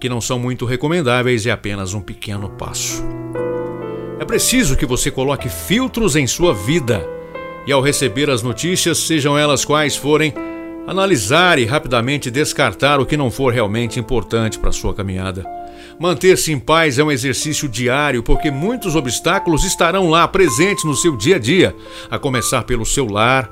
que 0.00 0.08
não 0.08 0.18
são 0.18 0.38
muito 0.38 0.64
recomendáveis, 0.64 1.44
é 1.44 1.50
apenas 1.50 1.92
um 1.92 2.00
pequeno 2.00 2.48
passo. 2.48 3.04
É 4.18 4.24
preciso 4.24 4.78
que 4.78 4.86
você 4.86 5.10
coloque 5.10 5.50
filtros 5.50 6.16
em 6.16 6.26
sua 6.26 6.54
vida 6.54 7.06
e, 7.66 7.72
ao 7.72 7.82
receber 7.82 8.30
as 8.30 8.42
notícias, 8.42 8.96
sejam 8.96 9.36
elas 9.36 9.62
quais 9.62 9.94
forem, 9.94 10.32
analisar 10.86 11.58
e 11.58 11.64
rapidamente 11.64 12.30
descartar 12.30 13.00
o 13.00 13.06
que 13.06 13.16
não 13.16 13.30
for 13.30 13.52
realmente 13.52 14.00
importante 14.00 14.58
para 14.58 14.72
sua 14.72 14.94
caminhada. 14.94 15.44
Manter-se 15.98 16.52
em 16.52 16.58
paz 16.58 16.98
é 16.98 17.04
um 17.04 17.10
exercício 17.10 17.68
diário, 17.68 18.22
porque 18.22 18.50
muitos 18.50 18.96
obstáculos 18.96 19.64
estarão 19.64 20.08
lá 20.08 20.26
presentes 20.26 20.84
no 20.84 20.96
seu 20.96 21.16
dia 21.16 21.36
a 21.36 21.38
dia, 21.38 21.74
a 22.10 22.18
começar 22.18 22.62
pelo 22.64 22.84
seu 22.84 23.06
lar, 23.06 23.50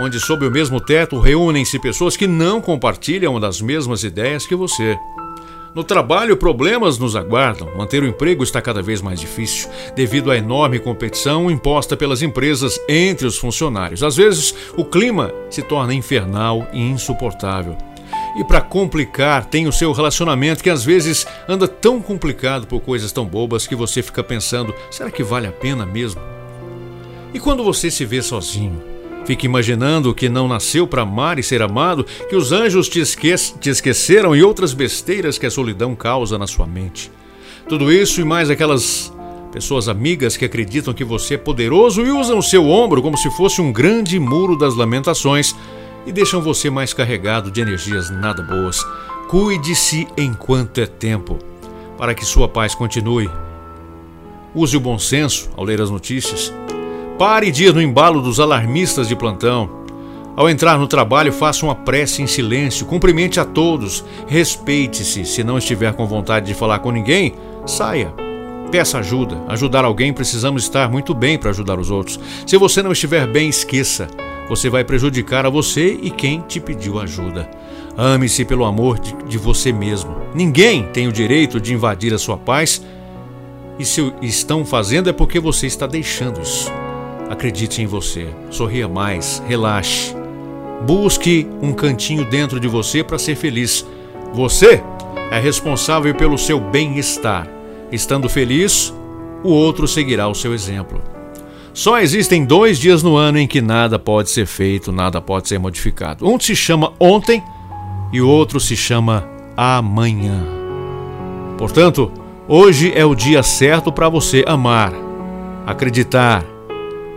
onde, 0.00 0.20
sob 0.20 0.46
o 0.46 0.50
mesmo 0.50 0.80
teto, 0.80 1.18
reúnem-se 1.18 1.78
pessoas 1.78 2.16
que 2.16 2.26
não 2.26 2.60
compartilham 2.60 3.38
das 3.38 3.60
mesmas 3.60 4.04
ideias 4.04 4.46
que 4.46 4.54
você. 4.54 4.96
No 5.74 5.82
trabalho, 5.82 6.36
problemas 6.36 6.98
nos 6.98 7.16
aguardam. 7.16 7.74
Manter 7.74 8.02
o 8.02 8.06
emprego 8.06 8.44
está 8.44 8.60
cada 8.60 8.82
vez 8.82 9.00
mais 9.00 9.18
difícil 9.18 9.70
devido 9.96 10.30
à 10.30 10.36
enorme 10.36 10.78
competição 10.78 11.50
imposta 11.50 11.96
pelas 11.96 12.20
empresas 12.20 12.78
entre 12.86 13.26
os 13.26 13.38
funcionários. 13.38 14.02
Às 14.02 14.16
vezes, 14.16 14.54
o 14.76 14.84
clima 14.84 15.32
se 15.48 15.62
torna 15.62 15.94
infernal 15.94 16.68
e 16.74 16.80
insuportável. 16.82 17.74
E 18.38 18.44
para 18.44 18.60
complicar, 18.60 19.46
tem 19.46 19.66
o 19.66 19.72
seu 19.72 19.92
relacionamento 19.92 20.62
que 20.62 20.68
às 20.68 20.84
vezes 20.84 21.26
anda 21.48 21.66
tão 21.66 22.02
complicado 22.02 22.66
por 22.66 22.80
coisas 22.80 23.10
tão 23.10 23.24
bobas 23.24 23.66
que 23.66 23.74
você 23.74 24.02
fica 24.02 24.22
pensando: 24.22 24.74
será 24.90 25.10
que 25.10 25.22
vale 25.22 25.46
a 25.46 25.52
pena 25.52 25.86
mesmo? 25.86 26.20
E 27.32 27.40
quando 27.40 27.64
você 27.64 27.90
se 27.90 28.04
vê 28.04 28.20
sozinho, 28.20 28.91
fica 29.24 29.46
imaginando 29.46 30.14
que 30.14 30.28
não 30.28 30.48
nasceu 30.48 30.86
para 30.86 31.02
amar 31.02 31.38
e 31.38 31.42
ser 31.42 31.62
amado, 31.62 32.04
que 32.28 32.36
os 32.36 32.52
anjos 32.52 32.88
te, 32.88 33.00
esque 33.00 33.34
te 33.60 33.70
esqueceram 33.70 34.34
e 34.34 34.42
outras 34.42 34.72
besteiras 34.72 35.38
que 35.38 35.46
a 35.46 35.50
solidão 35.50 35.94
causa 35.94 36.38
na 36.38 36.46
sua 36.46 36.66
mente. 36.66 37.10
Tudo 37.68 37.92
isso 37.92 38.20
e 38.20 38.24
mais 38.24 38.50
aquelas 38.50 39.12
pessoas 39.52 39.88
amigas 39.88 40.36
que 40.36 40.44
acreditam 40.44 40.94
que 40.94 41.04
você 41.04 41.34
é 41.34 41.38
poderoso 41.38 42.02
e 42.02 42.10
usam 42.10 42.38
o 42.38 42.42
seu 42.42 42.68
ombro 42.68 43.02
como 43.02 43.16
se 43.16 43.30
fosse 43.30 43.60
um 43.60 43.70
grande 43.70 44.18
muro 44.18 44.56
das 44.56 44.74
lamentações 44.74 45.54
e 46.06 46.12
deixam 46.12 46.40
você 46.40 46.70
mais 46.70 46.92
carregado 46.92 47.50
de 47.50 47.60
energias 47.60 48.10
nada 48.10 48.42
boas. 48.42 48.84
Cuide-se 49.28 50.06
enquanto 50.16 50.78
é 50.78 50.86
tempo, 50.86 51.38
para 51.96 52.14
que 52.14 52.24
sua 52.24 52.48
paz 52.48 52.74
continue. 52.74 53.30
Use 54.54 54.76
o 54.76 54.80
bom 54.80 54.98
senso 54.98 55.50
ao 55.56 55.64
ler 55.64 55.80
as 55.80 55.90
notícias. 55.90 56.52
Pare 57.18 57.50
de 57.50 57.64
ir 57.64 57.74
no 57.74 57.82
embalo 57.82 58.20
dos 58.20 58.40
alarmistas 58.40 59.08
de 59.08 59.16
plantão. 59.16 59.82
Ao 60.34 60.48
entrar 60.48 60.78
no 60.78 60.86
trabalho, 60.86 61.32
faça 61.32 61.64
uma 61.64 61.74
prece 61.74 62.22
em 62.22 62.26
silêncio, 62.26 62.86
cumprimente 62.86 63.38
a 63.38 63.44
todos, 63.44 64.04
respeite-se. 64.26 65.24
Se 65.24 65.44
não 65.44 65.58
estiver 65.58 65.92
com 65.92 66.06
vontade 66.06 66.46
de 66.46 66.54
falar 66.54 66.78
com 66.78 66.90
ninguém, 66.90 67.34
saia. 67.66 68.12
Peça 68.70 68.98
ajuda. 68.98 69.42
Ajudar 69.48 69.84
alguém 69.84 70.12
precisamos 70.12 70.62
estar 70.62 70.90
muito 70.90 71.14
bem 71.14 71.38
para 71.38 71.50
ajudar 71.50 71.78
os 71.78 71.90
outros. 71.90 72.18
Se 72.46 72.56
você 72.56 72.82
não 72.82 72.92
estiver 72.92 73.26
bem, 73.26 73.48
esqueça 73.48 74.08
você 74.48 74.68
vai 74.68 74.84
prejudicar 74.84 75.46
a 75.46 75.50
você 75.50 75.98
e 76.02 76.10
quem 76.10 76.40
te 76.40 76.60
pediu 76.60 77.00
ajuda. 77.00 77.48
Ame-se 77.96 78.44
pelo 78.44 78.64
amor 78.64 78.98
de, 78.98 79.14
de, 79.24 79.38
você 79.38 79.72
mesmo. 79.72 80.14
Ninguém 80.34 80.86
tem 80.88 81.08
o 81.08 81.12
direito 81.12 81.60
de 81.60 81.72
invadir 81.72 82.12
a 82.12 82.18
sua 82.18 82.36
paz. 82.36 82.84
E 83.78 83.84
se 83.84 84.12
estão 84.20 84.64
fazendo 84.64 85.08
é 85.08 85.12
porque 85.12 85.40
você 85.40 85.66
está 85.66 85.86
deixando 85.86 86.40
isso. 86.40 86.70
Acredite 87.32 87.80
em 87.80 87.86
você. 87.86 88.28
Sorria 88.50 88.86
mais. 88.86 89.42
Relaxe. 89.48 90.14
Busque 90.86 91.48
um 91.62 91.72
cantinho 91.72 92.28
dentro 92.28 92.60
de 92.60 92.68
você 92.68 93.02
para 93.02 93.18
ser 93.18 93.36
feliz. 93.36 93.86
Você 94.34 94.82
é 95.30 95.40
responsável 95.40 96.14
pelo 96.14 96.36
seu 96.36 96.60
bem-estar. 96.60 97.48
Estando 97.90 98.28
feliz, 98.28 98.92
o 99.42 99.48
outro 99.48 99.88
seguirá 99.88 100.28
o 100.28 100.34
seu 100.34 100.52
exemplo. 100.52 101.00
Só 101.72 102.00
existem 102.00 102.44
dois 102.44 102.78
dias 102.78 103.02
no 103.02 103.16
ano 103.16 103.38
em 103.38 103.46
que 103.46 103.62
nada 103.62 103.98
pode 103.98 104.28
ser 104.28 104.44
feito, 104.44 104.92
nada 104.92 105.18
pode 105.18 105.48
ser 105.48 105.58
modificado. 105.58 106.28
Um 106.28 106.38
se 106.38 106.54
chama 106.54 106.92
ontem 107.00 107.42
e 108.12 108.20
o 108.20 108.28
outro 108.28 108.60
se 108.60 108.76
chama 108.76 109.26
amanhã. 109.56 110.44
Portanto, 111.56 112.12
hoje 112.46 112.92
é 112.94 113.06
o 113.06 113.14
dia 113.14 113.42
certo 113.42 113.90
para 113.90 114.10
você 114.10 114.44
amar, 114.46 114.92
acreditar, 115.66 116.44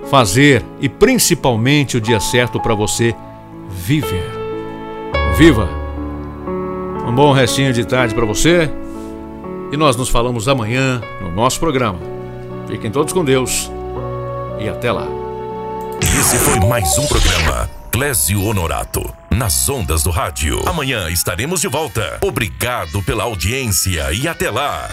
fazer 0.10 0.64
e 0.80 0.88
principalmente 0.88 1.98
o 1.98 2.02
dia 2.02 2.20
certo 2.20 2.60
para 2.60 2.74
você 2.74 3.16
viver. 3.70 4.32
Viva! 5.38 5.70
Um 7.08 7.14
bom 7.14 7.32
restinho 7.32 7.72
de 7.72 7.86
tarde 7.86 8.16
para 8.16 8.26
você 8.26 8.70
e 9.72 9.78
nós 9.78 9.96
nos 9.96 10.10
falamos 10.10 10.48
amanhã 10.48 11.02
no 11.22 11.32
nosso 11.32 11.60
programa. 11.60 12.00
Fiquem 12.68 12.92
todos 12.92 13.14
com 13.14 13.24
Deus 13.24 13.72
e 14.60 14.68
até 14.68 14.92
lá. 14.92 15.08
Esse 16.02 16.38
foi 16.38 16.60
mais 16.68 16.98
um 16.98 17.08
programa 17.08 17.70
Clésio 17.92 18.44
Honorato, 18.44 19.02
nas 19.30 19.70
ondas 19.70 20.04
do 20.04 20.10
rádio. 20.10 20.62
Amanhã 20.68 21.10
estaremos 21.10 21.62
de 21.62 21.68
volta. 21.68 22.20
Obrigado 22.22 23.02
pela 23.04 23.24
audiência 23.24 24.12
e 24.12 24.28
até 24.28 24.50
lá. 24.50 24.90